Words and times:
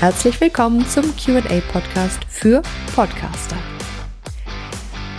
Herzlich 0.00 0.40
willkommen 0.40 0.86
zum 0.86 1.02
QA-Podcast 1.16 2.24
für 2.28 2.62
Podcaster. 2.94 3.56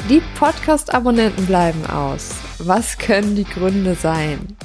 Die 0.10 0.22
Podcast-Abonnenten 0.40 1.46
bleiben 1.48 1.86
aus. 1.88 2.36
Was 2.60 2.98
können 2.98 3.36
die 3.36 3.44
Gründe 3.44 3.96
sein? 3.96 4.56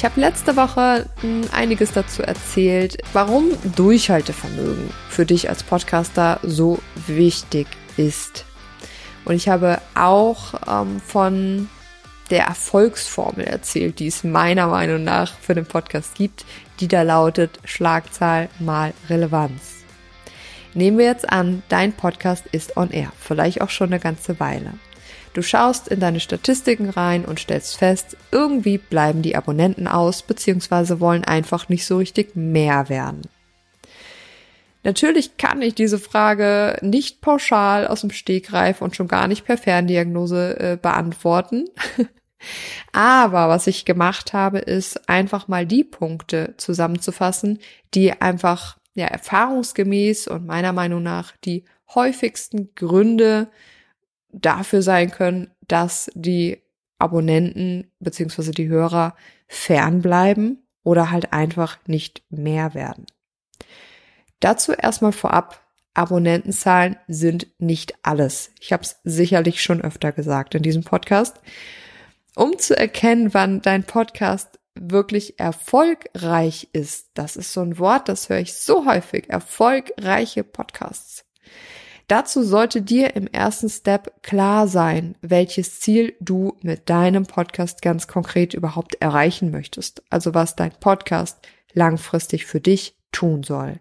Ich 0.00 0.04
habe 0.06 0.18
letzte 0.18 0.56
Woche 0.56 1.10
hm, 1.20 1.42
einiges 1.52 1.92
dazu 1.92 2.22
erzählt, 2.22 2.96
warum 3.12 3.50
Durchhaltevermögen 3.76 4.88
für 5.10 5.26
dich 5.26 5.50
als 5.50 5.62
Podcaster 5.62 6.40
so 6.42 6.78
wichtig 7.06 7.66
ist. 7.98 8.46
Und 9.26 9.34
ich 9.34 9.50
habe 9.50 9.78
auch 9.94 10.54
ähm, 10.66 11.02
von 11.06 11.68
der 12.30 12.46
Erfolgsformel 12.46 13.44
erzählt, 13.44 13.98
die 13.98 14.06
es 14.06 14.24
meiner 14.24 14.68
Meinung 14.68 15.04
nach 15.04 15.34
für 15.34 15.54
den 15.54 15.66
Podcast 15.66 16.14
gibt, 16.14 16.46
die 16.80 16.88
da 16.88 17.02
lautet 17.02 17.60
Schlagzahl 17.66 18.48
mal 18.58 18.94
Relevanz. 19.10 19.84
Nehmen 20.72 20.96
wir 20.96 21.04
jetzt 21.04 21.28
an, 21.28 21.62
dein 21.68 21.92
Podcast 21.92 22.46
ist 22.52 22.78
on 22.78 22.88
air, 22.88 23.12
vielleicht 23.20 23.60
auch 23.60 23.68
schon 23.68 23.88
eine 23.88 24.00
ganze 24.00 24.40
Weile. 24.40 24.72
Du 25.32 25.42
schaust 25.42 25.86
in 25.88 26.00
deine 26.00 26.18
Statistiken 26.18 26.90
rein 26.90 27.24
und 27.24 27.38
stellst 27.38 27.76
fest, 27.76 28.16
irgendwie 28.32 28.78
bleiben 28.78 29.22
die 29.22 29.36
Abonnenten 29.36 29.86
aus, 29.86 30.22
beziehungsweise 30.22 30.98
wollen 30.98 31.24
einfach 31.24 31.68
nicht 31.68 31.86
so 31.86 31.98
richtig 31.98 32.34
mehr 32.34 32.88
werden. 32.88 33.22
Natürlich 34.82 35.36
kann 35.36 35.60
ich 35.62 35.74
diese 35.74 35.98
Frage 35.98 36.78
nicht 36.80 37.20
pauschal 37.20 37.86
aus 37.86 38.00
dem 38.00 38.10
Stegreif 38.10 38.80
und 38.80 38.96
schon 38.96 39.08
gar 39.08 39.28
nicht 39.28 39.44
per 39.44 39.58
Ferndiagnose 39.58 40.58
äh, 40.58 40.78
beantworten. 40.80 41.66
Aber 42.92 43.48
was 43.50 43.66
ich 43.66 43.84
gemacht 43.84 44.32
habe, 44.32 44.58
ist 44.58 45.08
einfach 45.08 45.46
mal 45.46 45.66
die 45.66 45.84
Punkte 45.84 46.54
zusammenzufassen, 46.56 47.58
die 47.92 48.20
einfach 48.20 48.78
ja 48.94 49.06
erfahrungsgemäß 49.06 50.26
und 50.28 50.46
meiner 50.46 50.72
Meinung 50.72 51.02
nach 51.02 51.36
die 51.44 51.64
häufigsten 51.94 52.74
Gründe 52.74 53.48
dafür 54.32 54.82
sein 54.82 55.10
können, 55.10 55.50
dass 55.68 56.10
die 56.14 56.62
Abonnenten 56.98 57.90
beziehungsweise 57.98 58.52
die 58.52 58.68
Hörer 58.68 59.14
fernbleiben 59.48 60.66
oder 60.82 61.10
halt 61.10 61.32
einfach 61.32 61.78
nicht 61.86 62.22
mehr 62.30 62.74
werden. 62.74 63.06
Dazu 64.40 64.72
erstmal 64.72 65.12
vorab, 65.12 65.60
Abonnentenzahlen 65.94 66.96
sind 67.08 67.48
nicht 67.58 67.94
alles. 68.02 68.52
Ich 68.60 68.72
habe 68.72 68.82
es 68.82 69.00
sicherlich 69.04 69.62
schon 69.62 69.80
öfter 69.80 70.12
gesagt 70.12 70.54
in 70.54 70.62
diesem 70.62 70.84
Podcast 70.84 71.40
um 72.34 72.58
zu 72.58 72.76
erkennen, 72.76 73.34
wann 73.34 73.60
dein 73.60 73.84
Podcast 73.84 74.58
wirklich 74.74 75.38
erfolgreich 75.38 76.68
ist. 76.72 77.10
Das 77.14 77.36
ist 77.36 77.52
so 77.52 77.60
ein 77.60 77.78
Wort, 77.78 78.08
das 78.08 78.28
höre 78.28 78.38
ich 78.38 78.54
so 78.54 78.86
häufig. 78.86 79.28
Erfolgreiche 79.28 80.44
Podcasts. 80.44 81.24
Dazu 82.10 82.42
sollte 82.42 82.82
dir 82.82 83.14
im 83.14 83.28
ersten 83.28 83.68
Step 83.68 84.20
klar 84.24 84.66
sein, 84.66 85.14
welches 85.20 85.78
Ziel 85.78 86.16
du 86.18 86.56
mit 86.60 86.90
deinem 86.90 87.24
Podcast 87.24 87.82
ganz 87.82 88.08
konkret 88.08 88.52
überhaupt 88.52 88.96
erreichen 88.96 89.52
möchtest. 89.52 90.02
Also 90.10 90.34
was 90.34 90.56
dein 90.56 90.72
Podcast 90.72 91.38
langfristig 91.72 92.46
für 92.46 92.60
dich 92.60 92.96
tun 93.12 93.44
soll. 93.44 93.78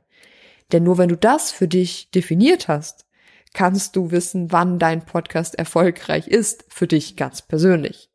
Denn 0.71 0.83
nur 0.83 0.99
wenn 0.99 1.09
du 1.09 1.17
das 1.17 1.51
für 1.51 1.67
dich 1.67 2.11
definiert 2.11 2.67
hast, 2.67 3.07
kannst 3.55 3.95
du 3.95 4.11
wissen, 4.11 4.51
wann 4.51 4.77
dein 4.77 5.03
Podcast 5.03 5.55
erfolgreich 5.55 6.27
ist, 6.27 6.65
für 6.69 6.85
dich 6.85 7.15
ganz 7.15 7.41
persönlich. 7.41 8.11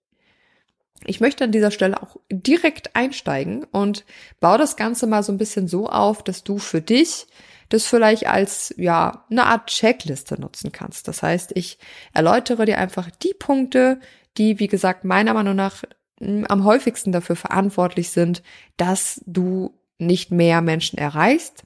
Ich 1.04 1.18
möchte 1.18 1.42
an 1.42 1.50
dieser 1.50 1.72
Stelle 1.72 2.00
auch 2.00 2.18
direkt 2.30 2.94
einsteigen 2.94 3.64
und 3.64 4.04
baue 4.38 4.58
das 4.58 4.76
Ganze 4.76 5.08
mal 5.08 5.24
so 5.24 5.32
ein 5.32 5.38
bisschen 5.38 5.66
so 5.66 5.88
auf, 5.88 6.22
dass 6.22 6.44
du 6.44 6.58
für 6.58 6.80
dich 6.80 7.26
das 7.68 7.86
vielleicht 7.86 8.26
als, 8.26 8.74
ja, 8.76 9.24
eine 9.30 9.46
Art 9.46 9.68
Checkliste 9.68 10.40
nutzen 10.40 10.72
kannst. 10.72 11.08
Das 11.08 11.22
heißt, 11.22 11.52
ich 11.54 11.78
erläutere 12.12 12.64
dir 12.64 12.78
einfach 12.78 13.10
die 13.10 13.34
Punkte, 13.38 14.00
die, 14.36 14.58
wie 14.58 14.68
gesagt, 14.68 15.04
meiner 15.04 15.34
Meinung 15.34 15.56
nach 15.56 15.84
hm, 16.18 16.44
am 16.48 16.64
häufigsten 16.64 17.12
dafür 17.12 17.36
verantwortlich 17.36 18.10
sind, 18.10 18.42
dass 18.76 19.20
du 19.26 19.74
nicht 19.98 20.30
mehr 20.30 20.60
Menschen 20.60 20.98
erreichst. 20.98 21.64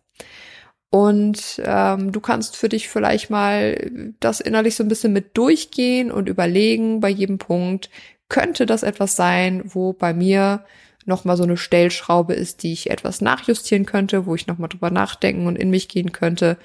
Und 0.91 1.60
ähm, 1.64 2.12
du 2.12 2.20
kannst 2.20 2.56
für 2.56 2.69
dich 2.69 2.88
vielleicht 2.88 3.28
mal 3.28 3.91
das 4.20 4.41
innerlich 4.41 4.75
so 4.75 4.84
ein 4.84 4.88
bisschen 4.88 5.12
mit 5.12 5.36
durchgehen 5.36 6.10
und 6.10 6.28
überlegen 6.28 7.00
bei 7.00 7.10
jedem 7.10 7.38
Punkt, 7.38 7.91
könnte 8.28 8.66
das 8.66 8.82
etwas 8.82 9.16
sein, 9.16 9.62
wo 9.65 9.92
bei 9.92 10.15
mir 10.15 10.65
nochmal 11.09 11.37
so 11.37 11.43
eine 11.43 11.57
Stellschraube 11.57 12.35
ist, 12.35 12.63
die 12.63 12.73
ich 12.73 12.91
etwas 12.91 13.21
nachjustieren 13.21 13.87
könnte, 13.87 14.27
wo 14.27 14.35
ich 14.35 14.47
nochmal 14.47 14.69
drüber 14.69 14.91
nachdenken 14.91 15.47
und 15.47 15.57
in 15.57 15.71
mich 15.71 15.89
gehen 15.89 16.13
könnte 16.13 16.59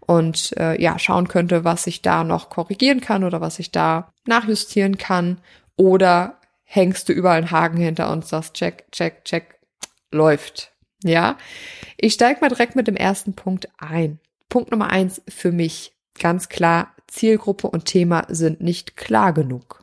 und 0.00 0.56
äh, 0.58 0.80
ja, 0.80 0.98
schauen 0.98 1.28
könnte, 1.28 1.64
was 1.64 1.86
ich 1.86 2.02
da 2.02 2.24
noch 2.24 2.48
korrigieren 2.48 3.00
kann 3.00 3.24
oder 3.24 3.40
was 3.40 3.58
ich 3.58 3.70
da 3.70 4.12
nachjustieren 4.26 4.98
kann. 4.98 5.40
Oder 5.76 6.40
hängst 6.64 7.08
du 7.08 7.12
überall 7.12 7.38
einen 7.38 7.50
Haken 7.50 7.78
hinter 7.78 8.10
und 8.10 8.26
sagst, 8.26 8.54
check, 8.54 8.90
check, 8.92 9.24
check, 9.24 9.60
läuft. 10.10 10.72
Ja, 11.02 11.38
ich 11.96 12.14
steige 12.14 12.40
mal 12.40 12.48
direkt 12.48 12.76
mit 12.76 12.86
dem 12.86 12.96
ersten 12.96 13.34
Punkt 13.34 13.68
ein. 13.78 14.18
Punkt 14.48 14.70
Nummer 14.70 14.90
eins 14.90 15.22
für 15.28 15.52
mich, 15.52 15.92
ganz 16.18 16.48
klar, 16.48 16.94
Zielgruppe 17.06 17.68
und 17.68 17.86
Thema 17.86 18.24
sind 18.28 18.60
nicht 18.60 18.96
klar 18.96 19.32
genug. 19.32 19.79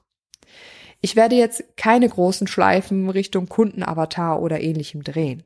Ich 1.01 1.15
werde 1.15 1.35
jetzt 1.35 1.63
keine 1.77 2.09
großen 2.09 2.47
Schleifen 2.47 3.09
Richtung 3.09 3.47
Kundenavatar 3.47 4.41
oder 4.41 4.61
ähnlichem 4.61 5.03
drehen. 5.03 5.43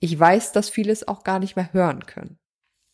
Ich 0.00 0.18
weiß, 0.18 0.52
dass 0.52 0.70
viele 0.70 0.92
es 0.92 1.06
auch 1.06 1.24
gar 1.24 1.38
nicht 1.38 1.56
mehr 1.56 1.72
hören 1.72 2.06
können. 2.06 2.38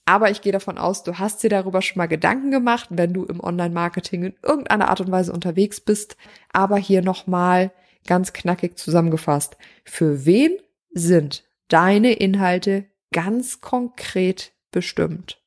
Aber 0.09 0.31
ich 0.31 0.41
gehe 0.41 0.53
davon 0.53 0.79
aus, 0.79 1.03
du 1.03 1.19
hast 1.19 1.43
dir 1.43 1.51
darüber 1.51 1.83
schon 1.83 1.99
mal 1.99 2.07
Gedanken 2.07 2.53
gemacht, 2.53 2.89
wenn 2.91 3.13
du 3.13 3.25
im 3.25 3.41
Online-Marketing 3.41 4.23
in 4.23 4.35
irgendeiner 4.43 4.89
Art 4.89 5.01
und 5.01 5.11
Weise 5.11 5.33
unterwegs 5.33 5.81
bist. 5.81 6.17
Aber 6.53 6.77
hier 6.77 7.03
nochmal 7.03 7.73
ganz 8.07 8.33
knackig 8.33 8.79
zusammengefasst. 8.79 9.57
Für 9.85 10.25
wen 10.25 10.57
sind 10.91 11.45
deine 11.69 12.13
Inhalte 12.13 12.87
ganz 13.13 13.61
konkret 13.61 14.53
bestimmt? 14.71 15.43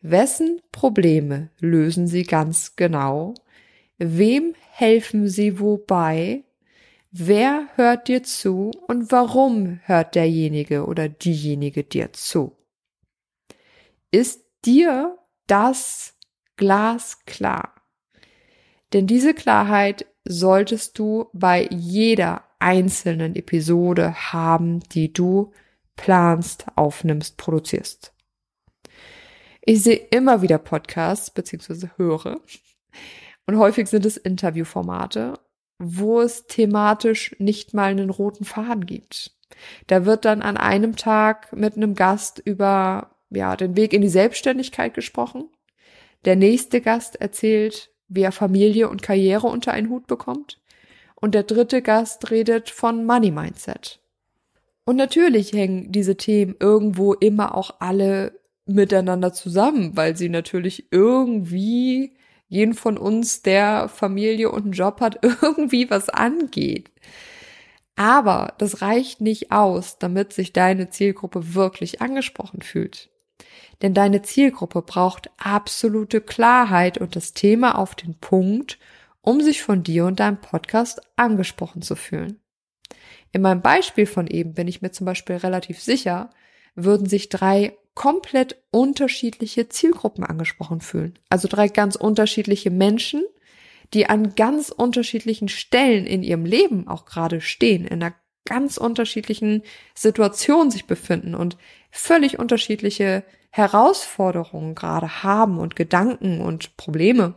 Wessen 0.00 0.60
Probleme 0.72 1.50
lösen 1.60 2.08
sie 2.08 2.24
ganz 2.24 2.74
genau? 2.74 3.34
Wem 3.98 4.54
helfen 4.70 5.28
sie 5.28 5.58
wobei? 5.58 6.44
Wer 7.10 7.68
hört 7.74 8.08
dir 8.08 8.22
zu 8.22 8.70
und 8.86 9.10
warum 9.10 9.80
hört 9.84 10.14
derjenige 10.14 10.86
oder 10.86 11.08
diejenige 11.08 11.82
dir 11.82 12.12
zu? 12.12 12.56
Ist 14.10 14.44
dir 14.64 15.18
das 15.46 16.14
glasklar? 16.56 17.74
Denn 18.92 19.06
diese 19.06 19.34
Klarheit 19.34 20.06
solltest 20.24 20.98
du 20.98 21.28
bei 21.32 21.66
jeder 21.70 22.44
einzelnen 22.58 23.34
Episode 23.34 24.32
haben, 24.32 24.80
die 24.80 25.12
du 25.12 25.52
planst, 25.96 26.66
aufnimmst, 26.76 27.36
produzierst. 27.36 28.12
Ich 29.60 29.82
sehe 29.82 29.96
immer 29.96 30.40
wieder 30.40 30.58
Podcasts 30.58 31.30
beziehungsweise 31.30 31.90
höre, 31.96 32.40
und 33.48 33.56
häufig 33.56 33.88
sind 33.88 34.04
es 34.04 34.18
Interviewformate, 34.18 35.40
wo 35.78 36.20
es 36.20 36.46
thematisch 36.48 37.34
nicht 37.38 37.72
mal 37.72 37.90
einen 37.90 38.10
roten 38.10 38.44
Faden 38.44 38.84
gibt. 38.84 39.32
Da 39.86 40.04
wird 40.04 40.26
dann 40.26 40.42
an 40.42 40.58
einem 40.58 40.96
Tag 40.96 41.50
mit 41.56 41.74
einem 41.74 41.94
Gast 41.94 42.42
über 42.44 43.16
ja, 43.30 43.56
den 43.56 43.74
Weg 43.74 43.94
in 43.94 44.02
die 44.02 44.10
Selbstständigkeit 44.10 44.92
gesprochen. 44.92 45.48
Der 46.26 46.36
nächste 46.36 46.82
Gast 46.82 47.22
erzählt, 47.22 47.90
wie 48.06 48.20
er 48.20 48.32
Familie 48.32 48.90
und 48.90 49.00
Karriere 49.00 49.46
unter 49.46 49.72
einen 49.72 49.88
Hut 49.88 50.06
bekommt. 50.06 50.60
Und 51.14 51.34
der 51.34 51.44
dritte 51.44 51.80
Gast 51.80 52.30
redet 52.30 52.68
von 52.68 53.06
Money 53.06 53.30
Mindset. 53.30 53.98
Und 54.84 54.96
natürlich 54.96 55.54
hängen 55.54 55.90
diese 55.90 56.18
Themen 56.18 56.54
irgendwo 56.60 57.14
immer 57.14 57.54
auch 57.54 57.76
alle 57.80 58.38
miteinander 58.66 59.32
zusammen, 59.32 59.96
weil 59.96 60.18
sie 60.18 60.28
natürlich 60.28 60.88
irgendwie 60.90 62.17
jeden 62.48 62.74
von 62.74 62.98
uns, 62.98 63.42
der 63.42 63.88
Familie 63.88 64.50
und 64.50 64.64
einen 64.64 64.72
Job 64.72 65.00
hat, 65.00 65.18
irgendwie 65.42 65.90
was 65.90 66.08
angeht. 66.08 66.90
Aber 67.96 68.54
das 68.58 68.80
reicht 68.80 69.20
nicht 69.20 69.50
aus, 69.50 69.98
damit 69.98 70.32
sich 70.32 70.52
deine 70.52 70.88
Zielgruppe 70.88 71.54
wirklich 71.54 72.00
angesprochen 72.00 72.62
fühlt. 72.62 73.10
Denn 73.82 73.94
deine 73.94 74.22
Zielgruppe 74.22 74.82
braucht 74.82 75.30
absolute 75.36 76.20
Klarheit 76.20 76.98
und 76.98 77.16
das 77.16 77.32
Thema 77.32 77.76
auf 77.76 77.94
den 77.94 78.14
Punkt, 78.14 78.78
um 79.20 79.40
sich 79.40 79.62
von 79.62 79.82
dir 79.82 80.06
und 80.06 80.20
deinem 80.20 80.40
Podcast 80.40 81.00
angesprochen 81.16 81.82
zu 81.82 81.96
fühlen. 81.96 82.40
In 83.32 83.42
meinem 83.42 83.62
Beispiel 83.62 84.06
von 84.06 84.26
eben 84.26 84.54
bin 84.54 84.68
ich 84.68 84.80
mir 84.80 84.90
zum 84.90 85.04
Beispiel 85.04 85.36
relativ 85.36 85.80
sicher, 85.80 86.30
würden 86.74 87.06
sich 87.06 87.28
drei 87.28 87.76
komplett 87.98 88.62
unterschiedliche 88.70 89.68
Zielgruppen 89.68 90.22
angesprochen 90.22 90.80
fühlen. 90.80 91.18
Also 91.30 91.48
drei 91.48 91.66
ganz 91.66 91.96
unterschiedliche 91.96 92.70
Menschen, 92.70 93.24
die 93.92 94.08
an 94.08 94.36
ganz 94.36 94.68
unterschiedlichen 94.68 95.48
Stellen 95.48 96.06
in 96.06 96.22
ihrem 96.22 96.44
Leben 96.44 96.86
auch 96.86 97.06
gerade 97.06 97.40
stehen, 97.40 97.84
in 97.84 98.00
einer 98.00 98.14
ganz 98.44 98.76
unterschiedlichen 98.76 99.64
Situation 99.96 100.70
sich 100.70 100.86
befinden 100.86 101.34
und 101.34 101.56
völlig 101.90 102.38
unterschiedliche 102.38 103.24
Herausforderungen 103.50 104.76
gerade 104.76 105.24
haben 105.24 105.58
und 105.58 105.74
Gedanken 105.74 106.40
und 106.40 106.76
Probleme. 106.76 107.34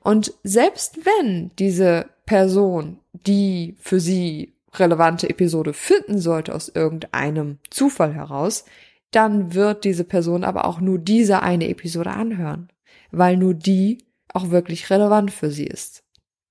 Und 0.00 0.34
selbst 0.42 1.06
wenn 1.06 1.52
diese 1.58 2.10
Person, 2.26 2.98
die 3.14 3.76
für 3.80 3.98
sie 3.98 4.52
relevante 4.74 5.30
Episode 5.30 5.72
finden 5.72 6.18
sollte 6.18 6.54
aus 6.54 6.68
irgendeinem 6.68 7.60
Zufall 7.70 8.12
heraus, 8.12 8.66
dann 9.12 9.54
wird 9.54 9.84
diese 9.84 10.04
Person 10.04 10.42
aber 10.42 10.64
auch 10.64 10.80
nur 10.80 10.98
diese 10.98 11.42
eine 11.42 11.68
Episode 11.68 12.10
anhören, 12.10 12.68
weil 13.10 13.36
nur 13.36 13.54
die 13.54 14.04
auch 14.32 14.50
wirklich 14.50 14.90
relevant 14.90 15.30
für 15.30 15.50
sie 15.50 15.66
ist. 15.66 16.02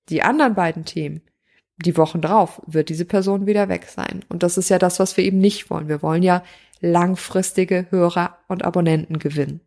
Die 0.08 0.22
anderen 0.22 0.54
beiden 0.54 0.84
Themen, 0.84 1.22
die 1.76 1.96
Wochen 1.96 2.20
drauf, 2.20 2.62
wird 2.66 2.88
diese 2.88 3.04
Person 3.04 3.46
wieder 3.46 3.68
weg 3.68 3.86
sein. 3.86 4.24
Und 4.28 4.42
das 4.42 4.58
ist 4.58 4.68
ja 4.68 4.78
das, 4.78 5.00
was 5.00 5.16
wir 5.16 5.24
eben 5.24 5.38
nicht 5.38 5.70
wollen. 5.70 5.88
Wir 5.88 6.02
wollen 6.02 6.22
ja 6.22 6.42
langfristige 6.80 7.86
Hörer 7.90 8.38
und 8.48 8.64
Abonnenten 8.64 9.18
gewinnen. 9.18 9.60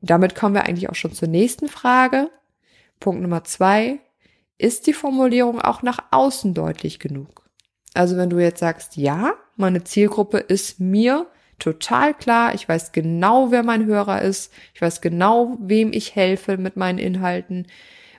Und 0.00 0.10
damit 0.10 0.34
kommen 0.34 0.54
wir 0.54 0.64
eigentlich 0.64 0.88
auch 0.88 0.94
schon 0.94 1.12
zur 1.12 1.28
nächsten 1.28 1.68
Frage. 1.68 2.30
Punkt 3.00 3.22
Nummer 3.22 3.44
zwei. 3.44 4.00
Ist 4.56 4.86
die 4.86 4.92
Formulierung 4.92 5.60
auch 5.60 5.82
nach 5.82 5.98
außen 6.10 6.54
deutlich 6.54 6.98
genug? 6.98 7.48
Also 7.94 8.16
wenn 8.16 8.30
du 8.30 8.38
jetzt 8.38 8.60
sagst, 8.60 8.96
ja, 8.96 9.34
meine 9.56 9.84
Zielgruppe 9.84 10.38
ist 10.38 10.80
mir 10.80 11.26
total 11.58 12.14
klar, 12.14 12.54
ich 12.54 12.68
weiß 12.68 12.92
genau, 12.92 13.50
wer 13.50 13.62
mein 13.62 13.86
Hörer 13.86 14.22
ist, 14.22 14.52
ich 14.74 14.82
weiß 14.82 15.00
genau, 15.00 15.56
wem 15.60 15.92
ich 15.92 16.14
helfe 16.14 16.56
mit 16.56 16.76
meinen 16.76 16.98
Inhalten, 16.98 17.66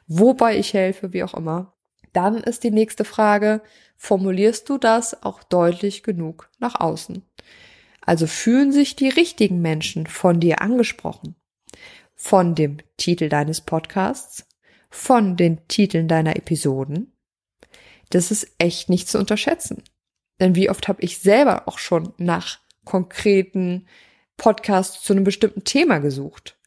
wobei 0.07 0.57
ich 0.57 0.73
helfe, 0.73 1.13
wie 1.13 1.23
auch 1.23 1.33
immer, 1.33 1.73
dann 2.13 2.37
ist 2.37 2.63
die 2.63 2.71
nächste 2.71 3.05
Frage, 3.05 3.61
formulierst 3.97 4.67
du 4.69 4.77
das 4.77 5.23
auch 5.23 5.43
deutlich 5.43 6.03
genug 6.03 6.49
nach 6.59 6.79
außen? 6.79 7.23
Also 8.01 8.25
fühlen 8.27 8.71
sich 8.71 8.95
die 8.95 9.09
richtigen 9.09 9.61
Menschen 9.61 10.07
von 10.07 10.39
dir 10.39 10.61
angesprochen? 10.61 11.35
Von 12.15 12.55
dem 12.55 12.77
Titel 12.97 13.29
deines 13.29 13.61
Podcasts? 13.61 14.47
Von 14.89 15.37
den 15.37 15.67
Titeln 15.67 16.07
deiner 16.07 16.35
Episoden? 16.35 17.13
Das 18.09 18.31
ist 18.31 18.47
echt 18.57 18.89
nicht 18.89 19.07
zu 19.07 19.19
unterschätzen. 19.19 19.83
Denn 20.39 20.55
wie 20.55 20.69
oft 20.69 20.87
habe 20.87 21.01
ich 21.01 21.19
selber 21.19 21.67
auch 21.67 21.77
schon 21.77 22.13
nach 22.17 22.59
konkreten 22.85 23.87
Podcasts 24.37 25.03
zu 25.03 25.13
einem 25.13 25.23
bestimmten 25.23 25.63
Thema 25.63 25.99
gesucht? 25.99 26.57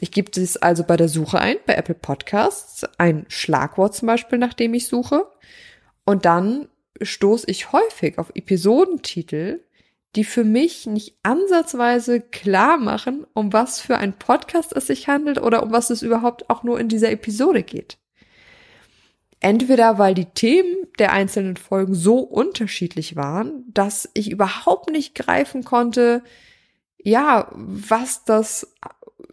Ich 0.00 0.10
gebe 0.10 0.30
es 0.40 0.56
also 0.56 0.84
bei 0.84 0.96
der 0.96 1.08
Suche 1.08 1.38
ein, 1.38 1.56
bei 1.66 1.74
Apple 1.74 1.94
Podcasts, 1.94 2.84
ein 2.98 3.26
Schlagwort 3.28 3.94
zum 3.94 4.06
Beispiel, 4.06 4.38
nach 4.38 4.54
dem 4.54 4.74
ich 4.74 4.88
suche. 4.88 5.26
Und 6.04 6.24
dann 6.24 6.68
stoße 7.00 7.48
ich 7.48 7.72
häufig 7.72 8.18
auf 8.18 8.32
Episodentitel, 8.34 9.60
die 10.16 10.24
für 10.24 10.44
mich 10.44 10.86
nicht 10.86 11.16
ansatzweise 11.22 12.20
klar 12.20 12.76
machen, 12.76 13.26
um 13.34 13.52
was 13.52 13.80
für 13.80 13.98
ein 13.98 14.18
Podcast 14.18 14.72
es 14.74 14.86
sich 14.86 15.08
handelt 15.08 15.40
oder 15.40 15.62
um 15.62 15.72
was 15.72 15.90
es 15.90 16.02
überhaupt 16.02 16.50
auch 16.50 16.62
nur 16.62 16.78
in 16.78 16.88
dieser 16.88 17.10
Episode 17.10 17.62
geht. 17.62 17.98
Entweder 19.40 19.98
weil 19.98 20.14
die 20.14 20.26
Themen 20.26 20.86
der 20.98 21.12
einzelnen 21.12 21.56
Folgen 21.56 21.94
so 21.94 22.18
unterschiedlich 22.18 23.16
waren, 23.16 23.64
dass 23.72 24.08
ich 24.14 24.30
überhaupt 24.30 24.90
nicht 24.90 25.14
greifen 25.14 25.64
konnte, 25.64 26.22
ja, 26.98 27.48
was 27.52 28.24
das 28.24 28.74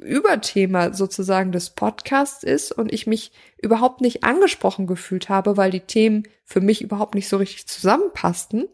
Überthema 0.02 0.94
sozusagen 0.94 1.52
des 1.52 1.72
Podcasts 1.72 2.44
ist 2.44 2.72
und 2.72 2.92
ich 2.92 3.08
mich 3.08 3.32
überhaupt 3.62 4.02
nicht 4.02 4.24
angesprochen 4.24 4.88
gefühlt 4.88 5.30
habe, 5.30 5.58
weil 5.58 5.72
die 5.72 5.82
Themen 5.82 6.24
für 6.44 6.62
mich 6.62 6.82
überhaupt 6.82 7.16
nicht 7.16 7.30
so 7.30 7.38
richtig 7.38 7.68
zusammenpassten. 7.68 8.68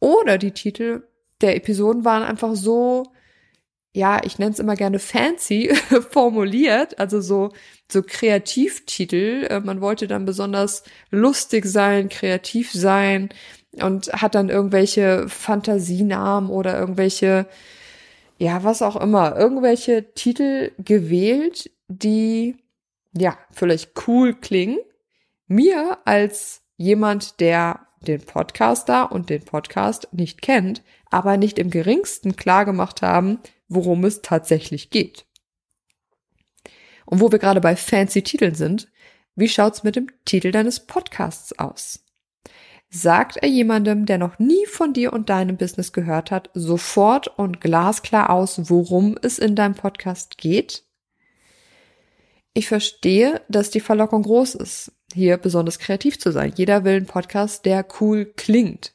Oder 0.00 0.38
die 0.38 0.52
Titel 0.52 1.04
der 1.40 1.56
Episoden 1.56 2.04
waren 2.04 2.22
einfach 2.22 2.54
so, 2.54 3.04
ja, 3.92 4.20
ich 4.24 4.38
nenne 4.38 4.52
es 4.52 4.58
immer 4.58 4.76
gerne 4.76 4.98
fancy 4.98 5.74
formuliert, 6.10 6.98
also 6.98 7.20
so 7.20 7.50
so 7.92 8.02
Kreativtitel. 8.02 9.46
Äh, 9.48 9.60
man 9.60 9.80
wollte 9.80 10.06
dann 10.06 10.24
besonders 10.24 10.84
lustig 11.10 11.66
sein, 11.66 12.08
kreativ 12.08 12.72
sein 12.72 13.30
und 13.82 14.12
hat 14.12 14.34
dann 14.34 14.48
irgendwelche 14.48 15.28
Fantasienamen 15.28 16.50
oder 16.50 16.78
irgendwelche, 16.78 17.46
ja, 18.38 18.64
was 18.64 18.82
auch 18.82 18.96
immer, 18.96 19.36
irgendwelche 19.36 20.12
Titel 20.14 20.72
gewählt, 20.78 21.70
die 21.88 22.56
ja 23.12 23.36
vielleicht 23.52 23.92
cool 24.06 24.34
klingen. 24.34 24.78
Mir 25.46 25.98
als 26.04 26.62
jemand, 26.76 27.40
der 27.40 27.86
den 28.00 28.20
Podcaster 28.20 29.12
und 29.12 29.28
den 29.28 29.44
Podcast 29.44 30.08
nicht 30.12 30.40
kennt, 30.40 30.82
aber 31.10 31.36
nicht 31.36 31.58
im 31.58 31.70
geringsten 31.70 32.36
klar 32.36 32.64
gemacht 32.64 33.02
haben, 33.02 33.38
worum 33.68 34.04
es 34.04 34.22
tatsächlich 34.22 34.90
geht. 34.90 35.26
Und 37.04 37.20
wo 37.20 37.32
wir 37.32 37.38
gerade 37.38 37.60
bei 37.60 37.76
fancy 37.76 38.22
Titeln 38.22 38.54
sind, 38.54 38.88
wie 39.34 39.48
schaut's 39.48 39.82
mit 39.82 39.96
dem 39.96 40.08
Titel 40.24 40.52
deines 40.52 40.86
Podcasts 40.86 41.58
aus? 41.58 42.04
Sagt 42.88 43.36
er 43.36 43.48
jemandem, 43.48 44.04
der 44.04 44.18
noch 44.18 44.38
nie 44.40 44.66
von 44.66 44.92
dir 44.92 45.12
und 45.12 45.30
deinem 45.30 45.56
Business 45.56 45.92
gehört 45.92 46.30
hat, 46.32 46.50
sofort 46.54 47.28
und 47.38 47.60
glasklar 47.60 48.30
aus, 48.30 48.68
worum 48.68 49.16
es 49.22 49.38
in 49.38 49.54
deinem 49.54 49.74
Podcast 49.74 50.38
geht? 50.38 50.84
Ich 52.52 52.66
verstehe, 52.66 53.42
dass 53.48 53.70
die 53.70 53.78
Verlockung 53.78 54.22
groß 54.22 54.56
ist, 54.56 54.92
hier 55.14 55.36
besonders 55.36 55.78
kreativ 55.78 56.18
zu 56.18 56.32
sein. 56.32 56.52
Jeder 56.56 56.84
will 56.84 56.96
einen 56.96 57.06
Podcast, 57.06 57.64
der 57.64 57.86
cool 58.00 58.24
klingt. 58.24 58.92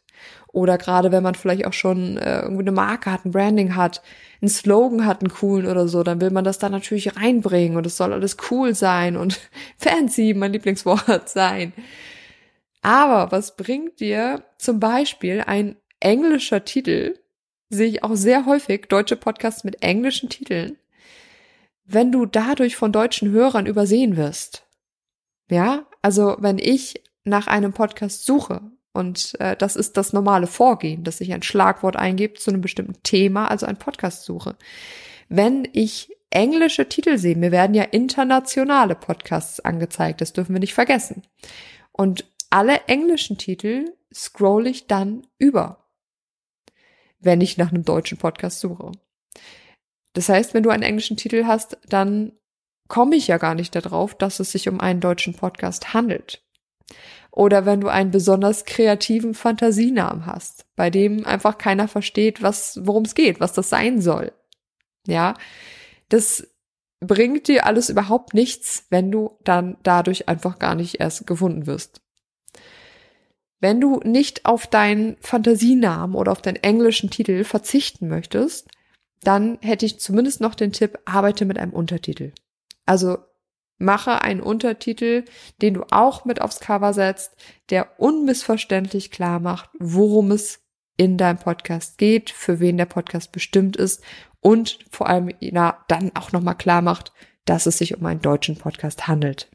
Oder 0.56 0.78
gerade 0.78 1.12
wenn 1.12 1.22
man 1.22 1.36
vielleicht 1.36 1.68
auch 1.68 1.74
schon 1.74 2.16
äh, 2.18 2.44
irgendwie 2.44 2.62
eine 2.62 2.72
Marke 2.72 3.12
hat, 3.12 3.26
ein 3.26 3.32
Branding 3.32 3.76
hat, 3.76 4.02
einen 4.42 4.48
Slogan 4.48 5.06
hat, 5.06 5.20
einen 5.20 5.34
coolen 5.34 5.68
oder 5.68 5.90
so, 5.90 6.02
dann 6.02 6.22
will 6.22 6.32
man 6.32 6.46
das 6.46 6.60
da 6.60 6.70
natürlich 6.70 7.18
reinbringen 7.18 7.76
und 7.76 7.86
es 7.86 7.98
soll 7.98 8.14
alles 8.14 8.38
cool 8.50 8.74
sein 8.74 9.18
und 9.18 9.38
fancy, 9.78 10.34
mein 10.34 10.54
Lieblingswort 10.54 11.28
sein. 11.28 11.74
Aber 12.82 13.34
was 13.34 13.58
bringt 13.58 14.00
dir 14.00 14.46
zum 14.58 14.80
Beispiel 14.80 15.44
ein 15.46 15.76
englischer 16.00 16.64
Titel, 16.64 17.20
sehe 17.70 17.88
ich 17.88 18.04
auch 18.06 18.16
sehr 18.16 18.46
häufig, 18.46 18.86
deutsche 18.88 19.18
Podcasts 19.18 19.66
mit 19.66 19.84
englischen 19.84 20.30
Titeln, 20.30 20.78
wenn 21.84 22.14
du 22.14 22.26
dadurch 22.26 22.78
von 22.78 22.94
deutschen 22.94 23.30
Hörern 23.32 23.66
übersehen 23.66 24.16
wirst? 24.16 24.66
Ja, 25.50 25.86
also 26.02 26.38
wenn 26.40 26.60
ich 26.60 27.04
nach 27.26 27.48
einem 27.48 27.74
Podcast 27.74 28.26
suche 28.26 28.62
und 28.96 29.40
äh, 29.40 29.56
das 29.56 29.76
ist 29.76 29.98
das 29.98 30.14
normale 30.14 30.48
Vorgehen, 30.48 31.04
dass 31.04 31.22
ich 31.22 31.34
ein 31.34 31.44
Schlagwort 31.44 31.96
eingebe 31.96 32.36
zu 32.36 32.50
einem 32.50 32.62
bestimmten 32.62 33.02
Thema, 33.04 33.50
also 33.50 33.66
ein 33.66 33.78
Podcast 33.78 34.24
suche. 34.24 34.56
Wenn 35.28 35.68
ich 35.74 36.16
englische 36.30 36.88
Titel 36.88 37.18
sehe, 37.18 37.36
mir 37.36 37.52
werden 37.52 37.74
ja 37.74 37.84
internationale 37.84 38.96
Podcasts 38.96 39.60
angezeigt, 39.60 40.22
das 40.22 40.34
dürfen 40.34 40.54
wir 40.54 40.60
nicht 40.60 40.74
vergessen. 40.74 41.24
Und 41.92 42.26
alle 42.50 42.82
englischen 42.88 43.38
Titel 43.38 43.94
scroll 44.14 44.68
ich 44.68 44.88
dann 44.88 45.28
über, 45.38 45.90
wenn 47.20 47.42
ich 47.42 47.58
nach 47.58 47.72
einem 47.72 47.84
deutschen 47.84 48.18
Podcast 48.18 48.60
suche. 48.60 48.92
Das 50.14 50.30
heißt, 50.30 50.54
wenn 50.54 50.64
du 50.64 50.70
einen 50.70 50.84
englischen 50.84 51.18
Titel 51.18 51.46
hast, 51.46 51.78
dann 51.90 52.32
komme 52.88 53.18
ich 53.18 53.28
ja 53.28 53.38
gar 53.38 53.56
nicht 53.56 53.76
darauf, 53.76 54.16
dass 54.16 54.40
es 54.40 54.52
sich 54.52 54.70
um 54.70 54.80
einen 54.80 55.02
deutschen 55.02 55.34
Podcast 55.34 55.94
handelt. 55.94 56.46
Oder 57.36 57.66
wenn 57.66 57.82
du 57.82 57.90
einen 57.90 58.12
besonders 58.12 58.64
kreativen 58.64 59.34
Fantasienamen 59.34 60.26
hast, 60.26 60.66
bei 60.78 60.90
dem 60.90 61.26
einfach 61.26 61.58
keiner 61.58 61.90
versteht, 61.90 62.42
was, 62.42 62.80
worum 62.84 63.04
es 63.04 63.14
geht, 63.14 63.42
was 63.42 63.52
das 63.52 63.70
sein 63.70 64.00
soll. 64.00 64.32
Ja, 65.06 65.34
das 66.08 66.48
bringt 67.02 67.50
dir 67.50 67.66
alles 67.66 67.90
überhaupt 67.90 68.34
nichts, 68.34 68.86
wenn 68.90 69.12
du 69.12 69.38
dann 69.44 69.76
dadurch 69.84 70.30
einfach 70.30 70.60
gar 70.60 70.76
nicht 70.76 71.02
erst 71.02 71.28
gefunden 71.28 71.68
wirst. 71.68 72.02
Wenn 73.60 73.82
du 73.82 74.00
nicht 74.06 74.46
auf 74.46 74.66
deinen 74.66 75.18
Fantasienamen 75.20 76.16
oder 76.16 76.32
auf 76.32 76.42
deinen 76.42 76.64
englischen 76.64 77.10
Titel 77.10 77.44
verzichten 77.44 78.08
möchtest, 78.08 78.70
dann 79.24 79.58
hätte 79.62 79.86
ich 79.86 80.00
zumindest 80.00 80.40
noch 80.40 80.56
den 80.56 80.72
Tipp, 80.72 81.00
arbeite 81.04 81.44
mit 81.44 81.58
einem 81.58 81.74
Untertitel. 81.74 82.32
Also 82.86 83.18
Mache 83.78 84.22
einen 84.22 84.42
Untertitel, 84.42 85.26
den 85.62 85.74
du 85.74 85.84
auch 85.92 86.26
mit 86.26 86.42
aufs 86.42 86.60
Cover 86.60 86.94
setzt, 86.94 87.36
der 87.70 88.00
unmissverständlich 88.00 89.12
klar 89.12 89.40
macht, 89.40 89.70
worum 89.80 90.32
es 90.32 90.62
in 90.98 91.18
deinem 91.18 91.38
Podcast 91.38 91.98
geht, 91.98 92.30
für 92.30 92.60
wen 92.60 92.78
der 92.78 92.86
Podcast 92.86 93.32
bestimmt 93.32 93.76
ist 93.76 94.02
und 94.40 94.80
vor 94.92 95.10
allem 95.10 95.32
na, 95.42 95.84
dann 95.88 96.16
auch 96.16 96.32
nochmal 96.32 96.56
klar 96.56 96.82
macht, 96.82 97.12
dass 97.46 97.66
es 97.66 97.78
sich 97.78 97.98
um 97.98 98.06
einen 98.06 98.22
deutschen 98.22 98.58
Podcast 98.58 99.08
handelt. 99.08 99.50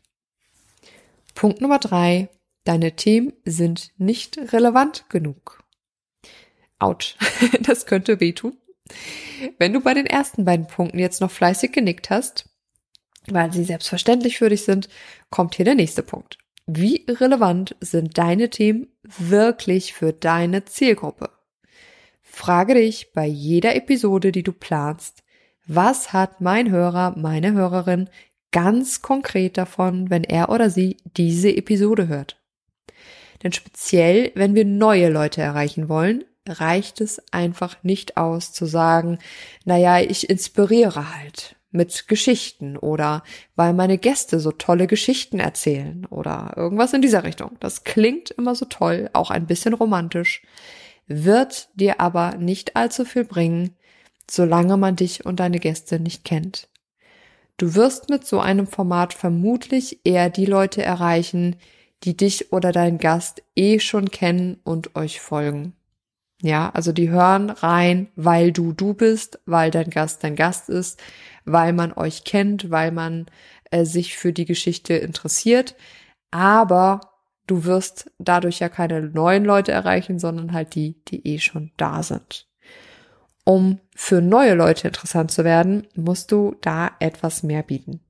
Punkt 1.35 1.61
Nummer 1.61 1.79
drei. 1.79 2.29
Deine 2.65 2.95
Themen 2.95 3.33
sind 3.45 3.93
nicht 3.97 4.37
relevant 4.53 5.09
genug. 5.09 5.65
Autsch. 6.79 7.17
das 7.61 7.87
könnte 7.87 8.21
wehtun. 8.21 8.59
Wenn 9.59 9.73
du 9.73 9.81
bei 9.81 9.95
den 9.95 10.07
ersten 10.07 10.45
beiden 10.45 10.67
Punkten 10.67 10.99
jetzt 10.99 11.21
noch 11.21 11.31
fleißig 11.31 11.73
genickt 11.73 12.11
hast, 12.11 12.50
weil 13.33 13.53
sie 13.53 13.65
selbstverständlich 13.65 14.39
für 14.39 14.49
dich 14.49 14.65
sind, 14.65 14.89
kommt 15.31 15.55
hier 15.55 15.65
der 15.65 15.75
nächste 15.75 16.03
Punkt. 16.03 16.39
Wie 16.67 17.05
relevant 17.09 17.75
sind 17.81 18.17
deine 18.17 18.51
Themen 18.51 18.89
wirklich 19.03 19.93
für 19.93 20.13
deine 20.13 20.65
Zielgruppe? 20.65 21.31
Frage 22.23 22.75
dich 22.75 23.13
bei 23.13 23.27
jeder 23.27 23.75
Episode, 23.75 24.31
die 24.31 24.45
du 24.45 24.53
planst, 24.53 25.25
was 25.67 26.13
hat 26.13 26.41
mein 26.41 26.71
Hörer, 26.71 27.15
meine 27.17 27.53
Hörerin 27.53 28.09
ganz 28.53 29.03
konkret 29.03 29.59
davon, 29.59 30.11
wenn 30.11 30.25
er 30.25 30.49
oder 30.49 30.71
sie 30.71 30.97
diese 31.17 31.51
Episode 31.51 32.09
hört? 32.09 32.41
Denn 33.43 33.53
speziell, 33.53 34.33
wenn 34.35 34.55
wir 34.55 34.65
neue 34.65 35.09
Leute 35.09 35.41
erreichen 35.41 35.89
wollen, 35.89 36.25
reicht 36.49 37.01
es 37.01 37.23
einfach 37.33 37.83
nicht 37.83 38.17
aus 38.17 38.53
zu 38.53 38.67
sagen, 38.67 39.19
naja, 39.65 40.01
ich 40.01 40.29
inspiriere 40.29 41.15
halt 41.17 41.57
mit 41.71 42.09
Geschichten 42.09 42.77
oder 42.77 43.23
weil 43.57 43.73
meine 43.73 43.99
Gäste 43.99 44.41
so 44.41 44.51
tolle 44.53 44.87
Geschichten 44.87 45.39
erzählen 45.39 46.07
oder 46.07 46.55
irgendwas 46.57 46.93
in 46.93 47.03
dieser 47.03 47.25
Richtung. 47.25 47.57
Das 47.61 47.85
klingt 47.85 48.31
immer 48.31 48.55
so 48.55 48.65
toll, 48.65 49.09
auch 49.13 49.31
ein 49.31 49.47
bisschen 49.47 49.75
romantisch, 49.75 50.43
wird 51.07 51.69
dir 51.75 52.01
aber 52.01 52.37
nicht 52.37 52.77
allzu 52.77 53.05
viel 53.05 53.25
bringen, 53.25 53.77
solange 54.29 54.77
man 54.77 54.97
dich 54.97 55.25
und 55.25 55.41
deine 55.41 55.59
Gäste 55.59 56.01
nicht 56.01 56.25
kennt. 56.25 56.69
Du 57.57 57.75
wirst 57.75 58.09
mit 58.09 58.27
so 58.27 58.41
einem 58.41 58.67
Format 58.67 59.13
vermutlich 59.13 60.01
eher 60.05 60.31
die 60.31 60.47
Leute 60.47 60.83
erreichen, 60.83 61.57
die 62.05 62.17
dich 62.17 62.53
oder 62.53 62.73
deinen 62.73 62.99
Gast 62.99 63.43
eh 63.55 63.79
schon 63.81 64.11
kennen 64.11 64.59
und 64.65 64.97
euch 64.97 65.21
folgen. 65.21 65.75
Ja, 66.43 66.71
also 66.71 66.93
die 66.93 67.11
hören 67.11 67.51
rein, 67.51 68.09
weil 68.17 68.51
du 68.51 68.73
du 68.73 68.95
bist, 68.95 69.41
weil 69.45 69.71
dein 69.71 69.91
Gast 69.91 70.25
dein 70.25 70.37
Gast 70.37 70.71
ist, 70.71 70.99
weil 71.53 71.73
man 71.73 71.93
euch 71.93 72.25
kennt, 72.25 72.71
weil 72.71 72.93
man 72.93 73.27
äh, 73.71 73.85
sich 73.85 74.17
für 74.17 74.33
die 74.33 74.45
Geschichte 74.45 74.95
interessiert. 74.95 75.77
Aber 76.31 77.01
du 77.47 77.65
wirst 77.65 78.11
dadurch 78.19 78.61
ja 78.61 78.69
keine 78.69 79.03
neuen 79.03 79.45
Leute 79.45 79.73
erreichen, 79.73 80.19
sondern 80.19 80.53
halt 80.53 80.75
die, 80.75 81.03
die 81.07 81.27
eh 81.27 81.39
schon 81.39 81.73
da 81.77 82.03
sind. 82.03 82.49
Um 83.45 83.81
für 83.97 84.21
neue 84.21 84.55
Leute 84.55 84.89
interessant 84.89 85.31
zu 85.31 85.45
werden, 85.45 85.87
musst 85.95 86.31
du 86.31 86.55
da 86.61 86.93
etwas 87.01 87.43
mehr 87.43 87.63
bieten. 87.63 88.01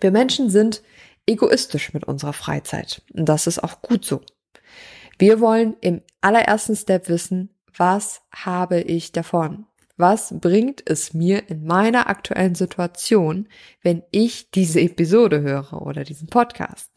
Wir 0.00 0.10
Menschen 0.10 0.50
sind 0.50 0.82
egoistisch 1.26 1.92
mit 1.92 2.04
unserer 2.04 2.32
Freizeit. 2.32 3.02
Und 3.12 3.28
das 3.28 3.46
ist 3.46 3.62
auch 3.62 3.82
gut 3.82 4.04
so. 4.04 4.22
Wir 5.18 5.40
wollen 5.40 5.76
im 5.80 6.02
allerersten 6.20 6.74
Step 6.74 7.08
wissen, 7.08 7.50
was 7.76 8.22
habe 8.34 8.80
ich 8.80 9.12
davon? 9.12 9.66
Was 9.96 10.34
bringt 10.40 10.82
es 10.88 11.14
mir 11.14 11.48
in 11.48 11.64
meiner 11.64 12.08
aktuellen 12.08 12.54
Situation, 12.54 13.48
wenn 13.82 14.02
ich 14.10 14.50
diese 14.50 14.80
Episode 14.80 15.42
höre 15.42 15.82
oder 15.82 16.04
diesen 16.04 16.28
Podcast? 16.28 16.90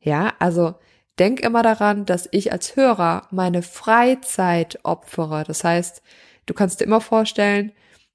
Ja, 0.00 0.32
also 0.38 0.74
denk 1.18 1.40
immer 1.40 1.62
daran, 1.62 2.06
dass 2.06 2.28
ich 2.32 2.52
als 2.52 2.76
Hörer 2.76 3.28
meine 3.30 3.62
Freizeit 3.62 4.78
opfere. 4.82 5.44
Das 5.46 5.64
heißt, 5.64 6.02
du 6.46 6.54
kannst 6.54 6.80
dir 6.80 6.84
immer 6.84 7.00
vorstellen, 7.00 7.72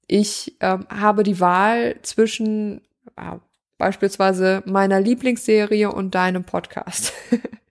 ich 0.08 0.56
ähm, 0.60 0.86
habe 0.90 1.22
die 1.22 1.40
Wahl 1.40 1.96
zwischen 2.02 2.82
äh, 3.16 3.36
beispielsweise 3.78 4.62
meiner 4.66 5.00
Lieblingsserie 5.00 5.90
und 5.90 6.14
deinem 6.14 6.44
Podcast. 6.44 7.12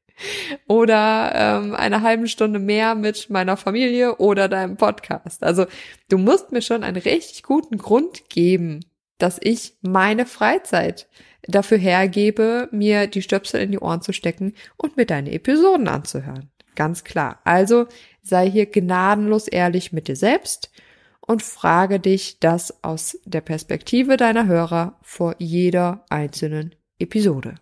oder 0.67 1.31
ähm, 1.33 1.75
eine 1.75 2.01
halbe 2.01 2.27
Stunde 2.27 2.59
mehr 2.59 2.95
mit 2.95 3.29
meiner 3.29 3.57
Familie 3.57 4.15
oder 4.17 4.47
deinem 4.47 4.77
Podcast. 4.77 5.43
Also 5.43 5.65
du 6.09 6.17
musst 6.17 6.51
mir 6.51 6.61
schon 6.61 6.83
einen 6.83 7.01
richtig 7.01 7.43
guten 7.43 7.77
Grund 7.77 8.29
geben, 8.29 8.85
dass 9.17 9.39
ich 9.41 9.73
meine 9.81 10.25
Freizeit 10.25 11.07
dafür 11.43 11.77
hergebe, 11.77 12.69
mir 12.71 13.07
die 13.07 13.21
Stöpsel 13.21 13.61
in 13.61 13.71
die 13.71 13.79
Ohren 13.79 14.01
zu 14.01 14.13
stecken 14.13 14.53
und 14.77 14.97
mir 14.97 15.05
deine 15.05 15.31
Episoden 15.31 15.87
anzuhören. 15.87 16.49
Ganz 16.75 17.03
klar. 17.03 17.39
Also 17.43 17.87
sei 18.21 18.49
hier 18.49 18.65
gnadenlos 18.65 19.47
ehrlich 19.47 19.91
mit 19.91 20.07
dir 20.07 20.15
selbst 20.15 20.71
und 21.19 21.43
frage 21.43 21.99
dich 21.99 22.39
das 22.39 22.83
aus 22.83 23.17
der 23.25 23.41
Perspektive 23.41 24.17
deiner 24.17 24.47
Hörer 24.47 24.97
vor 25.01 25.35
jeder 25.37 26.05
einzelnen 26.09 26.75
Episode. 26.99 27.55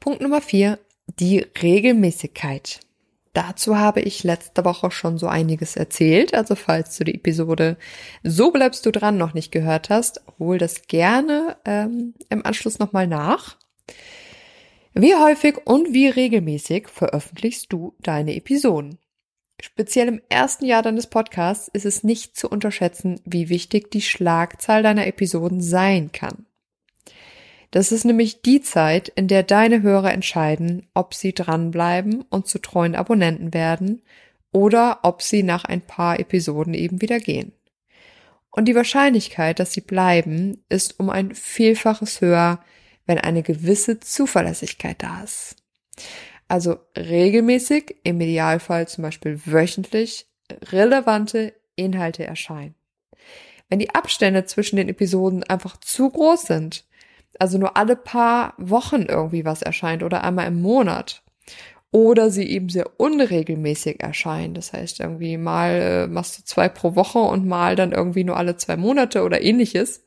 Punkt 0.00 0.20
Nummer 0.20 0.40
vier 0.40 0.78
die 1.18 1.46
Regelmäßigkeit. 1.62 2.80
Dazu 3.38 3.76
habe 3.76 4.00
ich 4.00 4.24
letzte 4.24 4.64
Woche 4.64 4.90
schon 4.90 5.16
so 5.16 5.28
einiges 5.28 5.76
erzählt. 5.76 6.34
Also 6.34 6.56
falls 6.56 6.96
du 6.96 7.04
die 7.04 7.14
Episode 7.14 7.76
So 8.24 8.50
bleibst 8.50 8.84
du 8.84 8.90
dran 8.90 9.16
noch 9.16 9.32
nicht 9.32 9.52
gehört 9.52 9.90
hast, 9.90 10.22
hol 10.38 10.58
das 10.58 10.82
gerne 10.88 11.56
ähm, 11.64 12.14
im 12.30 12.44
Anschluss 12.44 12.80
nochmal 12.80 13.06
nach. 13.06 13.56
Wie 14.92 15.14
häufig 15.14 15.58
und 15.64 15.92
wie 15.92 16.08
regelmäßig 16.08 16.88
veröffentlichst 16.88 17.72
du 17.72 17.94
deine 18.00 18.34
Episoden? 18.34 18.98
Speziell 19.60 20.08
im 20.08 20.20
ersten 20.28 20.64
Jahr 20.64 20.82
deines 20.82 21.06
Podcasts 21.06 21.68
ist 21.68 21.86
es 21.86 22.02
nicht 22.02 22.36
zu 22.36 22.48
unterschätzen, 22.48 23.20
wie 23.24 23.48
wichtig 23.48 23.92
die 23.92 24.02
Schlagzahl 24.02 24.82
deiner 24.82 25.06
Episoden 25.06 25.60
sein 25.60 26.10
kann. 26.10 26.47
Das 27.70 27.92
ist 27.92 28.04
nämlich 28.04 28.40
die 28.42 28.62
Zeit, 28.62 29.08
in 29.08 29.28
der 29.28 29.42
deine 29.42 29.82
Hörer 29.82 30.12
entscheiden, 30.12 30.88
ob 30.94 31.12
sie 31.14 31.34
dranbleiben 31.34 32.22
und 32.30 32.46
zu 32.46 32.58
treuen 32.58 32.94
Abonnenten 32.94 33.52
werden 33.52 34.02
oder 34.52 35.00
ob 35.02 35.20
sie 35.20 35.42
nach 35.42 35.64
ein 35.64 35.82
paar 35.82 36.18
Episoden 36.18 36.72
eben 36.72 37.02
wieder 37.02 37.20
gehen. 37.20 37.52
Und 38.50 38.64
die 38.64 38.74
Wahrscheinlichkeit, 38.74 39.60
dass 39.60 39.72
sie 39.72 39.82
bleiben, 39.82 40.64
ist 40.68 40.98
um 40.98 41.10
ein 41.10 41.34
Vielfaches 41.34 42.20
höher, 42.20 42.64
wenn 43.06 43.18
eine 43.18 43.42
gewisse 43.42 44.00
Zuverlässigkeit 44.00 45.02
da 45.02 45.22
ist. 45.22 45.56
Also 46.48 46.78
regelmäßig, 46.96 47.96
im 48.04 48.20
Idealfall 48.20 48.88
zum 48.88 49.02
Beispiel 49.02 49.40
wöchentlich, 49.44 50.26
relevante 50.72 51.52
Inhalte 51.76 52.24
erscheinen. 52.24 52.74
Wenn 53.68 53.78
die 53.78 53.94
Abstände 53.94 54.46
zwischen 54.46 54.76
den 54.76 54.88
Episoden 54.88 55.44
einfach 55.44 55.76
zu 55.76 56.08
groß 56.08 56.42
sind, 56.42 56.87
also 57.38 57.58
nur 57.58 57.76
alle 57.76 57.96
paar 57.96 58.54
Wochen 58.58 59.02
irgendwie 59.02 59.44
was 59.44 59.62
erscheint 59.62 60.02
oder 60.02 60.24
einmal 60.24 60.46
im 60.46 60.60
Monat. 60.60 61.22
Oder 61.90 62.30
sie 62.30 62.44
eben 62.44 62.68
sehr 62.68 63.00
unregelmäßig 63.00 64.02
erscheinen. 64.02 64.52
Das 64.54 64.74
heißt, 64.74 65.00
irgendwie 65.00 65.38
mal 65.38 65.70
äh, 65.70 66.06
machst 66.06 66.38
du 66.38 66.44
zwei 66.44 66.68
pro 66.68 66.94
Woche 66.96 67.18
und 67.18 67.46
mal 67.46 67.76
dann 67.76 67.92
irgendwie 67.92 68.24
nur 68.24 68.36
alle 68.36 68.56
zwei 68.56 68.76
Monate 68.76 69.22
oder 69.22 69.40
ähnliches. 69.40 70.04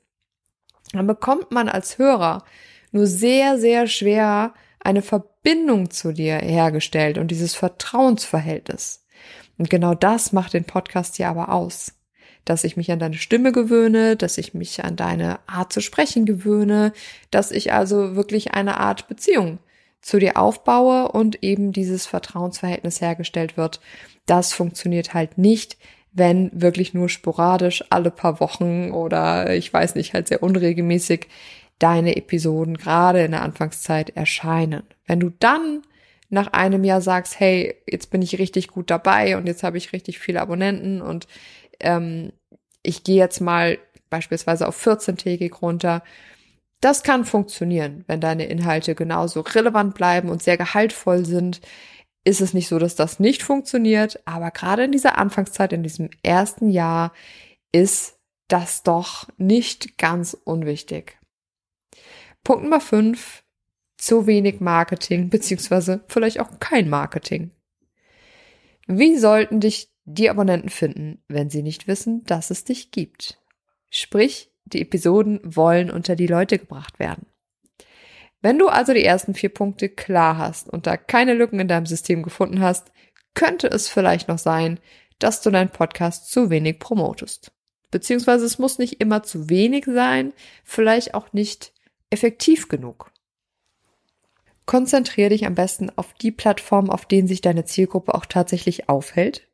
Dann 0.92 1.08
bekommt 1.08 1.52
man 1.52 1.70
als 1.70 1.98
Hörer 1.98 2.44
nur 2.92 3.08
sehr, 3.08 3.58
sehr 3.58 3.88
schwer 3.88 4.54
eine 4.80 5.02
Verbindung 5.02 5.90
zu 5.90 6.12
dir 6.12 6.36
hergestellt 6.38 7.18
und 7.18 7.32
dieses 7.32 7.56
Vertrauensverhältnis. 7.56 9.06
Und 9.58 9.70
genau 9.70 9.96
das 9.96 10.34
macht 10.34 10.54
den 10.54 10.66
Podcast 10.66 11.18
ja 11.18 11.30
aber 11.30 11.50
aus 11.50 11.94
dass 12.46 12.64
ich 12.64 12.78
mich 12.78 12.92
an 12.92 13.00
deine 13.00 13.16
Stimme 13.16 13.52
gewöhne, 13.52 14.16
dass 14.16 14.38
ich 14.38 14.54
mich 14.54 14.84
an 14.84 14.96
deine 14.96 15.40
Art 15.48 15.72
zu 15.72 15.82
sprechen 15.82 16.26
gewöhne, 16.26 16.94
dass 17.30 17.52
ich 17.52 17.74
also 17.74 18.16
wirklich 18.16 18.54
eine 18.54 18.80
Art 18.80 19.08
Beziehung 19.08 19.60
zu 20.02 20.20
dir 20.20 20.38
aufbaue 20.38 21.12
und 21.12 21.44
eben 21.44 21.72
dieses 21.72 22.08
Vertrauensverhältnis 22.08 23.02
hergestellt 23.02 23.58
wird. 23.58 23.80
Das 24.26 24.54
funktioniert 24.54 25.14
halt 25.14 25.38
nicht, 25.38 25.78
wenn 26.12 26.50
wirklich 26.54 26.94
nur 26.94 27.10
sporadisch 27.10 27.84
alle 27.90 28.12
paar 28.12 28.40
Wochen 28.40 28.92
oder 28.92 29.56
ich 29.56 29.72
weiß 29.72 29.96
nicht, 29.96 30.14
halt 30.14 30.28
sehr 30.28 30.44
unregelmäßig 30.44 31.28
deine 31.80 32.16
Episoden 32.16 32.78
gerade 32.78 33.24
in 33.24 33.32
der 33.32 33.42
Anfangszeit 33.42 34.12
erscheinen. 34.12 34.84
Wenn 35.06 35.20
du 35.20 35.32
dann 35.40 35.82
nach 36.30 36.54
einem 36.54 36.84
Jahr 36.84 37.02
sagst, 37.02 37.40
hey, 37.40 37.76
jetzt 37.88 38.10
bin 38.10 38.22
ich 38.22 38.40
richtig 38.40 38.68
gut 38.70 38.90
dabei 38.90 39.38
und 39.38 39.48
jetzt 39.48 39.64
habe 39.64 39.78
ich 39.78 39.94
richtig 39.94 40.20
viele 40.20 40.42
Abonnenten 40.42 41.02
und 41.02 41.28
ähm, 41.82 42.32
ich 42.84 43.04
gehe 43.04 43.18
jetzt 43.18 43.42
mal 43.42 43.78
beispielsweise 44.10 44.68
auf 44.68 44.86
14-tägig 44.86 45.62
runter. 45.62 46.04
Das 46.82 47.04
kann 47.04 47.26
funktionieren, 47.26 48.04
wenn 48.08 48.22
deine 48.22 48.46
Inhalte 48.46 48.96
genauso 48.96 49.42
relevant 49.42 49.94
bleiben 49.96 50.30
und 50.30 50.42
sehr 50.42 50.58
gehaltvoll 50.58 51.26
sind. 51.26 51.62
Ist 52.24 52.42
es 52.42 52.54
nicht 52.54 52.68
so, 52.68 52.80
dass 52.80 52.96
das 52.96 53.20
nicht 53.20 53.44
funktioniert, 53.44 54.20
aber 54.26 54.52
gerade 54.52 54.84
in 54.84 54.92
dieser 54.92 55.18
Anfangszeit, 55.18 55.74
in 55.74 55.84
diesem 55.84 56.10
ersten 56.24 56.70
Jahr, 56.70 57.14
ist 57.72 58.20
das 58.48 58.84
doch 58.84 59.28
nicht 59.38 59.98
ganz 59.98 60.34
unwichtig. 60.34 61.18
Punkt 62.44 62.64
Nummer 62.64 62.82
5. 62.82 63.44
Zu 63.98 64.26
wenig 64.26 64.60
Marketing, 64.60 65.30
beziehungsweise 65.30 66.04
vielleicht 66.08 66.40
auch 66.40 66.60
kein 66.60 66.90
Marketing. 66.90 67.52
Wie 68.88 69.16
sollten 69.18 69.60
dich 69.60 69.91
die 70.06 70.30
Abonnenten 70.30 70.70
finden, 70.70 71.24
wenn 71.28 71.50
sie 71.50 71.64
nicht 71.64 71.88
wissen, 71.88 72.24
dass 72.26 72.50
es 72.50 72.64
dich 72.64 72.92
gibt. 72.92 73.40
Sprich, 73.90 74.52
die 74.66 74.82
Episoden 74.82 75.40
wollen 75.44 75.92
unter 75.92 76.16
die 76.16 76.28
Leute 76.28 76.58
gebracht 76.58 77.00
werden. 77.00 77.28
Wenn 78.42 78.58
du 78.58 78.68
also 78.70 78.94
die 78.94 79.06
ersten 79.06 79.36
vier 79.36 79.50
Punkte 79.50 79.90
klar 79.90 80.38
hast 80.38 80.70
und 80.70 80.88
da 80.88 80.98
keine 80.98 81.34
Lücken 81.34 81.60
in 81.60 81.68
deinem 81.68 81.86
System 81.86 82.24
gefunden 82.24 82.62
hast, 82.62 82.92
könnte 83.34 83.68
es 83.68 83.88
vielleicht 83.88 84.28
noch 84.28 84.40
sein, 84.40 84.80
dass 85.20 85.42
du 85.42 85.52
deinen 85.52 85.70
Podcast 85.70 86.32
zu 86.32 86.50
wenig 86.50 86.80
promotest. 86.80 87.52
Beziehungsweise 87.92 88.46
es 88.46 88.58
muss 88.58 88.80
nicht 88.80 89.00
immer 89.00 89.22
zu 89.22 89.50
wenig 89.50 89.86
sein, 89.86 90.34
vielleicht 90.64 91.14
auch 91.14 91.34
nicht 91.34 91.74
effektiv 92.10 92.68
genug. 92.68 93.12
Konzentriere 94.66 95.30
dich 95.30 95.46
am 95.46 95.56
besten 95.56 95.90
auf 95.96 96.14
die 96.14 96.32
Plattformen, 96.32 96.90
auf 96.90 97.06
denen 97.06 97.28
sich 97.28 97.42
deine 97.42 97.66
Zielgruppe 97.66 98.16
auch 98.16 98.26
tatsächlich 98.26 98.90
aufhält. 98.90 99.48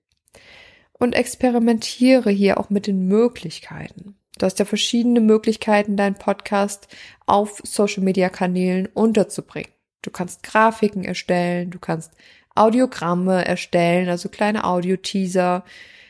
Und 0.93 1.13
experimentiere 1.13 2.31
hier 2.31 2.59
auch 2.59 2.69
mit 2.69 2.87
den 2.87 3.07
Möglichkeiten. 3.07 4.15
Du 4.37 4.45
hast 4.45 4.59
ja 4.59 4.65
verschiedene 4.65 5.19
Möglichkeiten, 5.19 5.97
deinen 5.97 6.15
Podcast 6.15 6.87
auf 7.25 7.61
Social 7.63 8.03
Media 8.03 8.29
Kanälen 8.29 8.87
unterzubringen. 8.87 9.71
Du 10.01 10.11
kannst 10.11 10.43
Grafiken 10.43 11.03
erstellen, 11.03 11.71
du 11.71 11.79
kannst 11.79 12.13
Audiogramme 12.55 13.45
erstellen, 13.45 14.09
also 14.09 14.29
kleine 14.29 14.63
Audio-Teaser. 14.63 15.63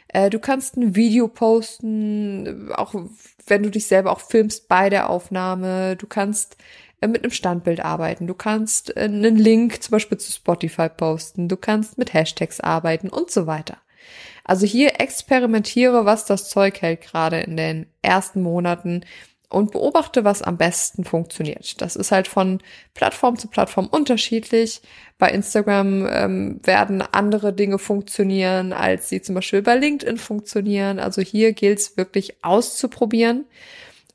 Äh, 0.07 0.29
du 0.29 0.39
kannst 0.39 0.77
ein 0.77 0.95
Video 0.95 1.27
posten, 1.27 2.71
auch 2.74 2.95
wenn 3.45 3.63
du 3.63 3.69
dich 3.69 3.88
selber 3.88 4.12
auch 4.12 4.21
filmst 4.21 4.67
bei 4.67 4.89
der 4.89 5.09
Aufnahme. 5.09 5.95
Du 5.95 6.07
kannst 6.07 6.57
äh, 7.01 7.07
mit 7.07 7.24
einem 7.24 7.31
Standbild 7.31 7.83
arbeiten. 7.83 8.27
Du 8.27 8.33
kannst 8.33 8.95
äh, 8.95 9.01
einen 9.01 9.36
Link 9.36 9.83
zum 9.83 9.91
Beispiel 9.91 10.17
zu 10.17 10.31
Spotify 10.31 10.89
posten. 10.89 11.47
Du 11.47 11.57
kannst 11.57 11.97
mit 11.97 12.13
Hashtags 12.13 12.59
arbeiten 12.59 13.09
und 13.09 13.29
so 13.31 13.47
weiter. 13.47 13.77
Also 14.47 14.65
hier 14.65 14.99
experimentiere, 14.99 16.05
was 16.05 16.25
das 16.25 16.49
Zeug 16.49 16.81
hält, 16.81 17.01
gerade 17.01 17.41
in 17.41 17.57
den 17.57 17.85
ersten 18.01 18.41
Monaten 18.41 19.03
und 19.49 19.71
beobachte, 19.71 20.23
was 20.23 20.41
am 20.41 20.57
besten 20.57 21.03
funktioniert. 21.03 21.81
Das 21.81 21.95
ist 21.95 22.11
halt 22.11 22.27
von 22.27 22.59
Plattform 22.93 23.37
zu 23.37 23.47
Plattform 23.47 23.87
unterschiedlich. 23.87 24.81
Bei 25.17 25.29
Instagram 25.29 26.07
ähm, 26.09 26.59
werden 26.63 27.01
andere 27.01 27.53
Dinge 27.53 27.77
funktionieren, 27.77 28.73
als 28.73 29.09
sie 29.09 29.21
zum 29.21 29.35
Beispiel 29.35 29.61
bei 29.61 29.75
LinkedIn 29.75 30.17
funktionieren. 30.17 30.99
Also 30.99 31.21
hier 31.21 31.53
gilt 31.53 31.79
es 31.79 31.97
wirklich 31.97 32.43
auszuprobieren 32.43 33.45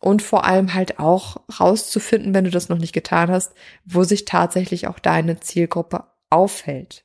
und 0.00 0.22
vor 0.22 0.44
allem 0.44 0.74
halt 0.74 0.98
auch 0.98 1.36
rauszufinden, 1.60 2.34
wenn 2.34 2.44
du 2.44 2.50
das 2.50 2.68
noch 2.68 2.78
nicht 2.78 2.92
getan 2.92 3.30
hast, 3.30 3.52
wo 3.84 4.02
sich 4.02 4.24
tatsächlich 4.24 4.86
auch 4.86 4.98
deine 4.98 5.40
Zielgruppe 5.40 6.04
aufhält. 6.28 7.04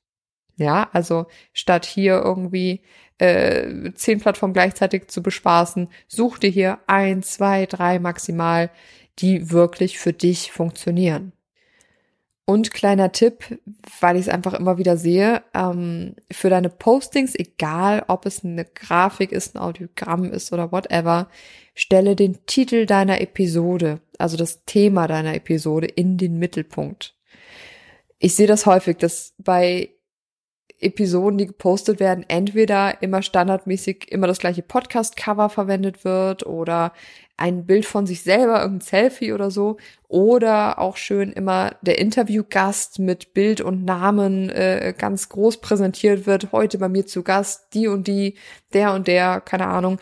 Ja, 0.57 0.89
also 0.91 1.27
statt 1.53 1.85
hier 1.85 2.21
irgendwie 2.23 2.81
äh, 3.19 3.91
zehn 3.93 4.19
Plattformen 4.19 4.53
gleichzeitig 4.53 5.07
zu 5.07 5.21
bespaßen, 5.23 5.87
such 6.07 6.39
dir 6.39 6.49
hier 6.49 6.79
ein, 6.87 7.23
zwei, 7.23 7.65
drei 7.65 7.99
maximal, 7.99 8.69
die 9.19 9.51
wirklich 9.51 9.99
für 9.99 10.13
dich 10.13 10.51
funktionieren. 10.51 11.33
Und 12.49 12.71
kleiner 12.71 13.11
Tipp, 13.11 13.59
weil 13.99 14.15
ich 14.15 14.27
es 14.27 14.29
einfach 14.29 14.53
immer 14.53 14.77
wieder 14.77 14.95
sehe, 14.95 15.43
ähm, 15.53 16.15
für 16.31 16.49
deine 16.49 16.69
Postings, 16.69 17.35
egal 17.35 18.05
ob 18.07 18.25
es 18.25 18.45
eine 18.45 18.63
Grafik 18.63 19.33
ist, 19.33 19.55
ein 19.55 19.59
Audiogramm 19.59 20.31
ist 20.31 20.53
oder 20.53 20.71
whatever, 20.71 21.27
stelle 21.75 22.15
den 22.15 22.45
Titel 22.45 22.85
deiner 22.85 23.19
Episode, 23.19 23.99
also 24.17 24.37
das 24.37 24.63
Thema 24.63 25.07
deiner 25.07 25.35
Episode 25.35 25.87
in 25.87 26.17
den 26.17 26.39
Mittelpunkt. 26.39 27.15
Ich 28.17 28.35
sehe 28.35 28.47
das 28.47 28.65
häufig, 28.65 28.97
dass 28.97 29.33
bei 29.37 29.89
Episoden, 30.79 31.37
die 31.37 31.47
gepostet 31.47 31.99
werden, 31.99 32.25
entweder 32.27 33.01
immer 33.01 33.21
standardmäßig 33.21 34.11
immer 34.11 34.27
das 34.27 34.39
gleiche 34.39 34.61
Podcast-Cover 34.61 35.49
verwendet 35.49 36.05
wird 36.05 36.45
oder 36.45 36.93
ein 37.37 37.65
Bild 37.65 37.85
von 37.85 38.07
sich 38.07 38.23
selber, 38.23 38.61
irgendein 38.61 38.87
Selfie 38.87 39.31
oder 39.31 39.51
so, 39.51 39.77
oder 40.07 40.79
auch 40.79 40.97
schön 40.97 41.31
immer 41.31 41.75
der 41.81 41.99
Interviewgast 41.99 42.97
mit 42.97 43.33
Bild 43.33 43.61
und 43.61 43.85
Namen 43.85 44.49
äh, 44.49 44.93
ganz 44.97 45.29
groß 45.29 45.61
präsentiert 45.61 46.25
wird. 46.25 46.51
Heute 46.51 46.79
bei 46.79 46.89
mir 46.89 47.05
zu 47.05 47.21
Gast, 47.23 47.67
die 47.73 47.87
und 47.87 48.07
die, 48.07 48.35
der 48.73 48.93
und 48.93 49.07
der, 49.07 49.39
keine 49.41 49.67
Ahnung. 49.67 49.99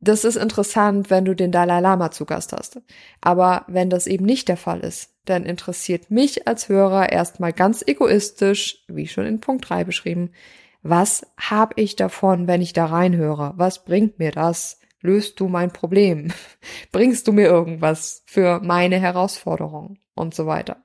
Das 0.00 0.24
ist 0.24 0.36
interessant, 0.36 1.10
wenn 1.10 1.26
du 1.26 1.36
den 1.36 1.52
Dalai 1.52 1.80
Lama 1.80 2.10
zu 2.10 2.24
Gast 2.24 2.52
hast. 2.54 2.80
Aber 3.20 3.64
wenn 3.68 3.90
das 3.90 4.06
eben 4.06 4.24
nicht 4.24 4.48
der 4.48 4.56
Fall 4.56 4.80
ist, 4.80 5.10
dann 5.26 5.44
interessiert 5.44 6.10
mich 6.10 6.48
als 6.48 6.70
Hörer 6.70 7.12
erstmal 7.12 7.52
ganz 7.52 7.84
egoistisch, 7.86 8.82
wie 8.88 9.06
schon 9.06 9.26
in 9.26 9.40
Punkt 9.40 9.68
3 9.68 9.84
beschrieben, 9.84 10.30
was 10.82 11.26
habe 11.38 11.74
ich 11.76 11.96
davon, 11.96 12.46
wenn 12.46 12.62
ich 12.62 12.72
da 12.72 12.86
reinhöre? 12.86 13.52
Was 13.56 13.84
bringt 13.84 14.18
mir 14.18 14.30
das? 14.30 14.80
Löst 15.02 15.38
du 15.38 15.48
mein 15.48 15.70
Problem? 15.70 16.32
Bringst 16.92 17.28
du 17.28 17.32
mir 17.32 17.46
irgendwas 17.46 18.22
für 18.24 18.60
meine 18.60 18.98
Herausforderung 18.98 19.98
und 20.14 20.34
so 20.34 20.46
weiter? 20.46 20.78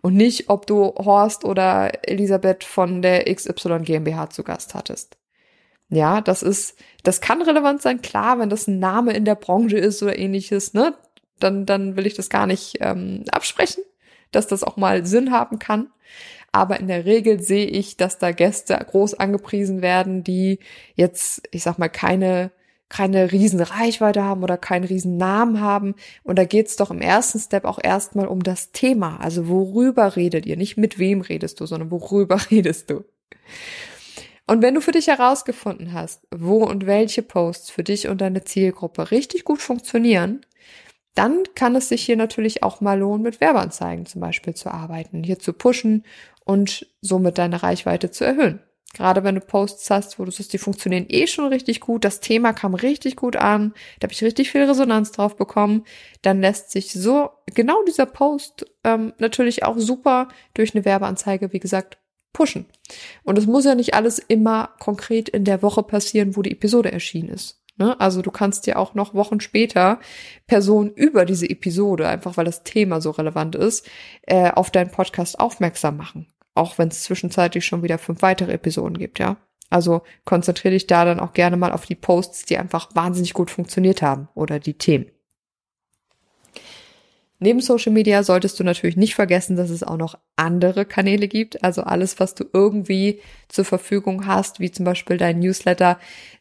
Und 0.00 0.14
nicht, 0.14 0.50
ob 0.50 0.66
du 0.66 0.94
Horst 0.96 1.44
oder 1.44 2.08
Elisabeth 2.08 2.64
von 2.64 3.02
der 3.02 3.32
XY 3.32 3.80
GmbH 3.80 4.30
zu 4.30 4.42
Gast 4.42 4.74
hattest. 4.74 5.16
Ja, 5.88 6.20
das 6.20 6.42
ist, 6.42 6.76
das 7.04 7.20
kann 7.20 7.42
relevant 7.42 7.80
sein, 7.80 8.02
klar, 8.02 8.38
wenn 8.38 8.50
das 8.50 8.66
ein 8.66 8.80
Name 8.80 9.12
in 9.12 9.24
der 9.24 9.36
Branche 9.36 9.78
ist 9.78 10.02
oder 10.02 10.18
ähnliches, 10.18 10.74
ne? 10.74 10.94
dann, 11.38 11.66
dann 11.66 11.96
will 11.96 12.06
ich 12.06 12.14
das 12.14 12.28
gar 12.28 12.46
nicht 12.46 12.78
ähm, 12.80 13.24
absprechen, 13.30 13.84
dass 14.32 14.46
das 14.46 14.64
auch 14.64 14.76
mal 14.76 15.06
Sinn 15.06 15.30
haben 15.32 15.58
kann. 15.58 15.88
Aber 16.52 16.80
in 16.80 16.88
der 16.88 17.04
Regel 17.04 17.40
sehe 17.40 17.66
ich, 17.66 17.96
dass 17.96 18.18
da 18.18 18.32
Gäste 18.32 18.74
groß 18.74 19.14
angepriesen 19.14 19.82
werden, 19.82 20.24
die 20.24 20.58
jetzt, 20.94 21.42
ich 21.50 21.62
sag 21.62 21.78
mal, 21.78 21.88
keine 21.88 22.50
keine 22.88 23.32
riesen 23.32 23.60
Reichweite 23.60 24.22
haben 24.22 24.44
oder 24.44 24.56
keinen 24.56 24.84
riesen 24.84 25.16
Namen 25.16 25.60
haben. 25.60 25.96
Und 26.22 26.38
da 26.38 26.44
geht's 26.44 26.76
doch 26.76 26.92
im 26.92 27.00
ersten 27.00 27.40
Step 27.40 27.64
auch 27.64 27.80
erstmal 27.82 28.28
um 28.28 28.44
das 28.44 28.70
Thema. 28.70 29.18
Also 29.20 29.48
worüber 29.48 30.14
redet 30.14 30.46
ihr? 30.46 30.56
Nicht 30.56 30.76
mit 30.76 30.98
wem 30.98 31.20
redest 31.20 31.58
du, 31.60 31.66
sondern 31.66 31.90
worüber 31.90 32.38
redest 32.50 32.90
du? 32.90 33.04
Und 34.46 34.62
wenn 34.62 34.74
du 34.74 34.80
für 34.80 34.92
dich 34.92 35.08
herausgefunden 35.08 35.92
hast, 35.92 36.26
wo 36.30 36.64
und 36.64 36.86
welche 36.86 37.22
Posts 37.22 37.70
für 37.70 37.82
dich 37.82 38.08
und 38.08 38.20
deine 38.20 38.44
Zielgruppe 38.44 39.10
richtig 39.10 39.44
gut 39.44 39.60
funktionieren, 39.60 40.46
dann 41.14 41.42
kann 41.54 41.74
es 41.74 41.88
sich 41.88 42.04
hier 42.04 42.16
natürlich 42.16 42.62
auch 42.62 42.80
mal 42.80 42.98
lohnen, 42.98 43.22
mit 43.22 43.40
Werbeanzeigen 43.40 44.06
zum 44.06 44.20
Beispiel 44.20 44.54
zu 44.54 44.70
arbeiten, 44.70 45.24
hier 45.24 45.38
zu 45.38 45.52
pushen 45.52 46.04
und 46.44 46.86
somit 47.00 47.38
deine 47.38 47.62
Reichweite 47.62 48.10
zu 48.10 48.24
erhöhen. 48.24 48.60
Gerade 48.92 49.24
wenn 49.24 49.34
du 49.34 49.40
Posts 49.40 49.90
hast, 49.90 50.18
wo 50.18 50.24
du 50.24 50.30
sagst, 50.30 50.52
die 50.52 50.58
funktionieren 50.58 51.06
eh 51.08 51.26
schon 51.26 51.48
richtig 51.48 51.80
gut, 51.80 52.04
das 52.04 52.20
Thema 52.20 52.52
kam 52.52 52.74
richtig 52.74 53.16
gut 53.16 53.36
an, 53.36 53.74
da 53.98 54.06
habe 54.06 54.12
ich 54.12 54.22
richtig 54.22 54.50
viel 54.50 54.62
Resonanz 54.62 55.12
drauf 55.12 55.36
bekommen, 55.36 55.84
dann 56.22 56.40
lässt 56.40 56.70
sich 56.70 56.92
so 56.92 57.30
genau 57.46 57.82
dieser 57.84 58.06
Post 58.06 58.64
ähm, 58.84 59.12
natürlich 59.18 59.64
auch 59.64 59.78
super 59.78 60.28
durch 60.54 60.74
eine 60.74 60.84
Werbeanzeige, 60.84 61.52
wie 61.52 61.60
gesagt, 61.60 61.98
pushen. 62.36 62.66
Und 63.24 63.38
es 63.38 63.46
muss 63.46 63.64
ja 63.64 63.74
nicht 63.74 63.94
alles 63.94 64.18
immer 64.18 64.68
konkret 64.78 65.30
in 65.30 65.44
der 65.44 65.62
Woche 65.62 65.82
passieren, 65.82 66.36
wo 66.36 66.42
die 66.42 66.52
Episode 66.52 66.92
erschienen 66.92 67.30
ist. 67.30 67.62
Ne? 67.78 67.98
Also 67.98 68.20
du 68.20 68.30
kannst 68.30 68.66
dir 68.66 68.78
auch 68.78 68.92
noch 68.92 69.14
Wochen 69.14 69.40
später 69.40 70.00
Personen 70.46 70.90
über 70.90 71.24
diese 71.24 71.48
Episode, 71.48 72.06
einfach 72.06 72.36
weil 72.36 72.44
das 72.44 72.62
Thema 72.62 73.00
so 73.00 73.10
relevant 73.10 73.54
ist, 73.54 73.88
äh, 74.22 74.50
auf 74.50 74.70
deinen 74.70 74.90
Podcast 74.90 75.40
aufmerksam 75.40 75.96
machen. 75.96 76.26
Auch 76.54 76.76
wenn 76.76 76.88
es 76.88 77.04
zwischenzeitlich 77.04 77.64
schon 77.64 77.82
wieder 77.82 77.96
fünf 77.96 78.20
weitere 78.20 78.52
Episoden 78.52 78.98
gibt, 78.98 79.18
ja. 79.18 79.38
Also 79.70 80.02
konzentriere 80.26 80.74
dich 80.74 80.86
da 80.86 81.06
dann 81.06 81.18
auch 81.18 81.32
gerne 81.32 81.56
mal 81.56 81.72
auf 81.72 81.86
die 81.86 81.96
Posts, 81.96 82.44
die 82.44 82.58
einfach 82.58 82.94
wahnsinnig 82.94 83.32
gut 83.32 83.50
funktioniert 83.50 84.02
haben 84.02 84.28
oder 84.34 84.60
die 84.60 84.74
Themen. 84.74 85.06
Neben 87.38 87.60
Social 87.60 87.92
Media 87.92 88.22
solltest 88.22 88.58
du 88.58 88.64
natürlich 88.64 88.96
nicht 88.96 89.14
vergessen, 89.14 89.56
dass 89.56 89.68
es 89.68 89.82
auch 89.82 89.98
noch 89.98 90.18
andere 90.36 90.86
Kanäle 90.86 91.28
gibt. 91.28 91.62
Also 91.62 91.82
alles, 91.82 92.18
was 92.18 92.34
du 92.34 92.44
irgendwie 92.52 93.20
zur 93.48 93.66
Verfügung 93.66 94.26
hast, 94.26 94.58
wie 94.58 94.70
zum 94.70 94.84
Beispiel 94.84 95.18
dein 95.18 95.40
Newsletter, 95.40 95.98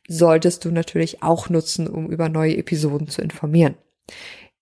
solltest 0.08 0.64
du 0.64 0.72
natürlich 0.72 1.22
auch 1.22 1.50
nutzen, 1.50 1.88
um 1.88 2.10
über 2.10 2.30
neue 2.30 2.56
Episoden 2.58 3.10
zu 3.10 3.22
informieren. 3.22 3.76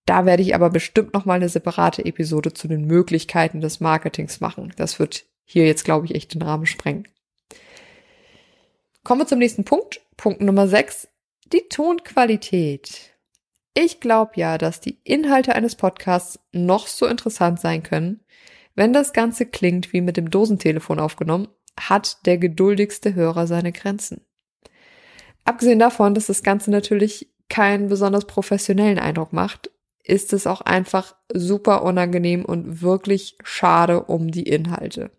Da 0.06 0.26
werde 0.26 0.44
ich 0.44 0.56
aber 0.56 0.70
bestimmt 0.70 1.14
noch 1.14 1.26
mal 1.26 1.36
eine 1.36 1.50
separate 1.50 2.04
Episode 2.06 2.54
zu 2.54 2.68
den 2.68 2.86
Möglichkeiten 2.86 3.62
des 3.62 3.80
Marketings 3.80 4.42
machen. 4.42 4.74
Das 4.76 5.00
wird 5.00 5.26
hier 5.46 5.66
jetzt, 5.66 5.86
glaube 5.86 6.06
ich, 6.08 6.16
echt 6.16 6.34
den 6.34 6.42
Rahmen 6.42 6.66
sprengen. 6.66 7.08
Kommen 9.04 9.22
wir 9.22 9.28
zum 9.28 9.40
nächsten 9.40 9.66
Punkt. 9.66 10.02
Punkt 10.18 10.42
Nummer 10.42 10.68
6. 10.68 11.10
Die 11.52 11.68
Tonqualität. 11.70 13.13
Ich 13.76 14.00
glaube 14.00 14.34
ja, 14.36 14.60
dass 14.60 14.82
die 14.82 15.00
Inhalte 15.04 15.56
eines 15.56 15.76
Podcasts 15.76 16.40
noch 16.52 16.86
so 16.86 17.08
interessant 17.08 17.60
sein 17.60 17.82
können. 17.82 18.20
Wenn 18.76 18.94
das 18.94 19.14
Ganze 19.14 19.48
klingt 19.48 19.94
wie 19.94 20.02
mit 20.02 20.16
dem 20.16 20.30
Dosentelefon 20.30 21.00
aufgenommen, 21.00 21.48
hat 21.80 22.26
der 22.28 22.38
geduldigste 22.38 23.16
Hörer 23.16 23.48
seine 23.48 23.72
Grenzen. 23.72 24.22
Abgesehen 25.44 25.80
davon, 25.80 26.14
dass 26.14 26.28
das 26.28 26.44
Ganze 26.44 26.70
natürlich 26.70 27.32
keinen 27.50 27.90
besonders 27.90 28.26
professionellen 28.26 29.00
Eindruck 29.00 29.34
macht, 29.34 29.72
ist 30.04 30.34
es 30.34 30.46
auch 30.46 30.62
einfach 30.62 31.16
super 31.34 31.84
unangenehm 31.84 32.46
und 32.46 32.82
wirklich 32.82 33.38
schade 33.44 34.04
um 34.04 34.30
die 34.30 34.44
Inhalte. 34.44 35.10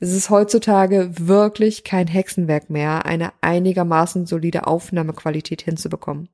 Es 0.00 0.12
ist 0.12 0.30
heutzutage 0.30 1.10
wirklich 1.18 1.84
kein 1.84 2.06
Hexenwerk 2.06 2.70
mehr, 2.70 3.04
eine 3.04 3.32
einigermaßen 3.40 4.26
solide 4.26 4.66
Aufnahmequalität 4.66 5.62
hinzubekommen 5.62 6.28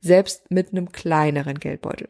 selbst 0.00 0.50
mit 0.50 0.70
einem 0.70 0.92
kleineren 0.92 1.58
Geldbeutel. 1.58 2.08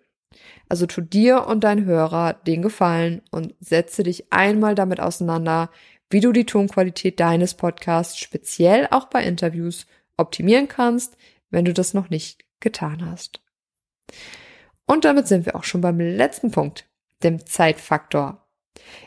Also 0.69 0.87
tu 0.87 1.01
dir 1.01 1.47
und 1.47 1.65
dein 1.65 1.85
Hörer 1.85 2.35
den 2.35 2.63
Gefallen 2.63 3.23
und 3.31 3.55
setze 3.61 4.03
dich 4.05 4.33
einmal 4.33 4.75
damit 4.75 5.01
auseinander, 5.01 5.71
wie 6.09 6.21
du 6.21 6.33
die 6.33 6.47
Tonqualität 6.47 7.21
deines 7.21 7.55
Podcasts 7.55 8.19
speziell 8.19 8.89
auch 8.91 9.07
bei 9.07 9.23
Interviews 9.25 9.87
optimieren 10.17 10.69
kannst, 10.69 11.17
wenn 11.51 11.65
du 11.65 11.73
das 11.73 11.95
noch 11.95 12.11
nicht 12.11 12.45
getan 12.61 13.05
hast. 13.05 13.41
Und 14.87 15.05
damit 15.05 15.29
sind 15.29 15.47
wir 15.47 15.57
auch 15.57 15.65
schon 15.65 15.81
beim 15.81 16.01
letzten 16.01 16.51
Punkt, 16.51 16.89
dem 17.23 17.47
Zeitfaktor. 17.47 18.47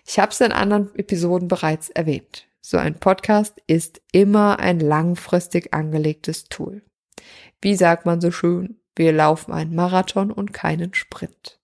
Ich 0.05 0.19
habe 0.19 0.31
es 0.31 0.41
in 0.41 0.51
anderen 0.51 0.93
Episoden 0.95 1.47
bereits 1.47 1.89
erwähnt. 1.89 2.47
So 2.61 2.77
ein 2.77 2.99
Podcast 2.99 3.61
ist 3.67 4.01
immer 4.13 4.59
ein 4.59 4.79
langfristig 4.79 5.73
angelegtes 5.73 6.45
Tool. 6.45 6.81
Wie 7.61 7.75
sagt 7.75 8.05
man 8.05 8.21
so 8.21 8.31
schön, 8.31 8.79
wir 8.95 9.11
laufen 9.11 9.53
einen 9.53 9.75
Marathon 9.75 10.31
und 10.31 10.53
keinen 10.53 10.93
Sprint. 10.93 11.59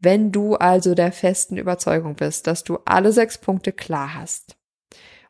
Wenn 0.00 0.32
du 0.32 0.56
also 0.56 0.94
der 0.94 1.12
festen 1.12 1.56
Überzeugung 1.56 2.14
bist, 2.14 2.46
dass 2.46 2.62
du 2.62 2.78
alle 2.84 3.12
sechs 3.12 3.38
Punkte 3.38 3.72
klar 3.72 4.14
hast 4.14 4.56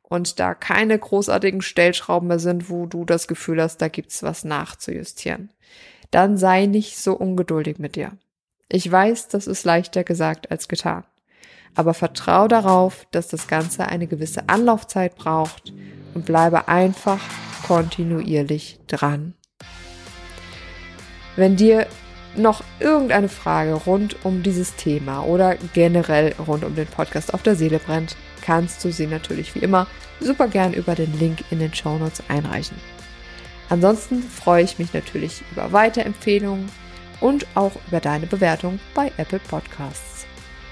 und 0.03 0.41
da 0.41 0.55
keine 0.55 0.99
großartigen 0.99 1.63
Stellschrauben 1.63 2.29
mehr 2.29 2.39
sind, 2.39 2.69
wo 2.69 2.87
du 2.87 3.05
das 3.05 3.29
Gefühl 3.29 3.63
hast, 3.63 3.79
da 3.79 3.89
gibt's 3.89 4.23
was 4.23 4.45
nachzujustieren, 4.45 5.51
dann 6.11 6.37
sei 6.37 6.67
nicht 6.67 6.99
so 6.99 7.15
ungeduldig 7.15 7.79
mit 7.79 7.97
dir. 7.97 8.13
Ich 8.69 8.91
weiß, 8.91 9.29
das 9.29 9.47
ist 9.47 9.65
leichter 9.65 10.05
gesagt 10.05 10.51
als 10.51 10.69
getan. 10.69 11.05
Aber 11.77 11.95
vertrau 11.95 12.49
darauf, 12.49 13.07
dass 13.11 13.29
das 13.29 13.49
Ganze 13.49 13.87
eine 13.87 14.07
gewisse 14.07 14.49
Anlaufzeit 14.49 15.17
braucht 15.17 15.73
und 16.15 16.25
bleibe 16.25 16.69
einfach 16.69 17.21
kontinuierlich 17.67 18.79
dran. 18.87 19.35
Wenn 21.37 21.57
dir 21.57 21.87
noch 22.37 22.63
irgendeine 22.81 23.29
Frage 23.29 23.73
rund 23.73 24.25
um 24.25 24.43
dieses 24.43 24.77
Thema 24.77 25.23
oder 25.25 25.57
generell 25.73 26.35
rund 26.47 26.65
um 26.65 26.75
den 26.75 26.87
Podcast 26.87 27.33
auf 27.33 27.43
der 27.43 27.57
Seele 27.57 27.79
brennt, 27.79 28.17
kannst 28.43 28.85
du 28.85 28.93
sie 28.93 29.07
natürlich 29.07 29.55
wie 29.55 29.61
immer 29.61 29.87
super 30.21 30.49
gern 30.49 30.75
über 30.75 30.95
den 30.95 31.19
Link 31.19 31.45
in 31.51 31.59
den 31.59 31.73
Show 31.73 31.97
Notes 31.97 32.23
einreichen. 32.29 32.77
Ansonsten 33.69 34.23
freue 34.23 34.65
ich 34.65 34.79
mich 34.79 34.93
natürlich 34.93 35.43
über 35.53 35.73
Weiterempfehlungen 35.73 36.69
und 37.21 37.47
auch 37.55 37.73
über 37.89 38.01
deine 38.01 38.27
Bewertung 38.27 38.79
bei 38.95 39.11
Apple 39.17 39.41
Podcasts. 39.41 40.27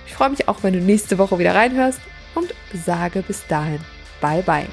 Ich 0.06 0.14
freue 0.14 0.30
mich 0.30 0.46
auch, 0.46 0.62
wenn 0.62 0.74
du 0.74 0.80
nächste 0.80 1.16
Woche 1.16 1.38
wieder 1.38 1.54
reinhörst 1.54 2.00
und 2.34 2.54
sage 2.74 3.22
bis 3.22 3.46
dahin, 3.46 3.80
bye 4.20 4.42
bye. 4.42 4.66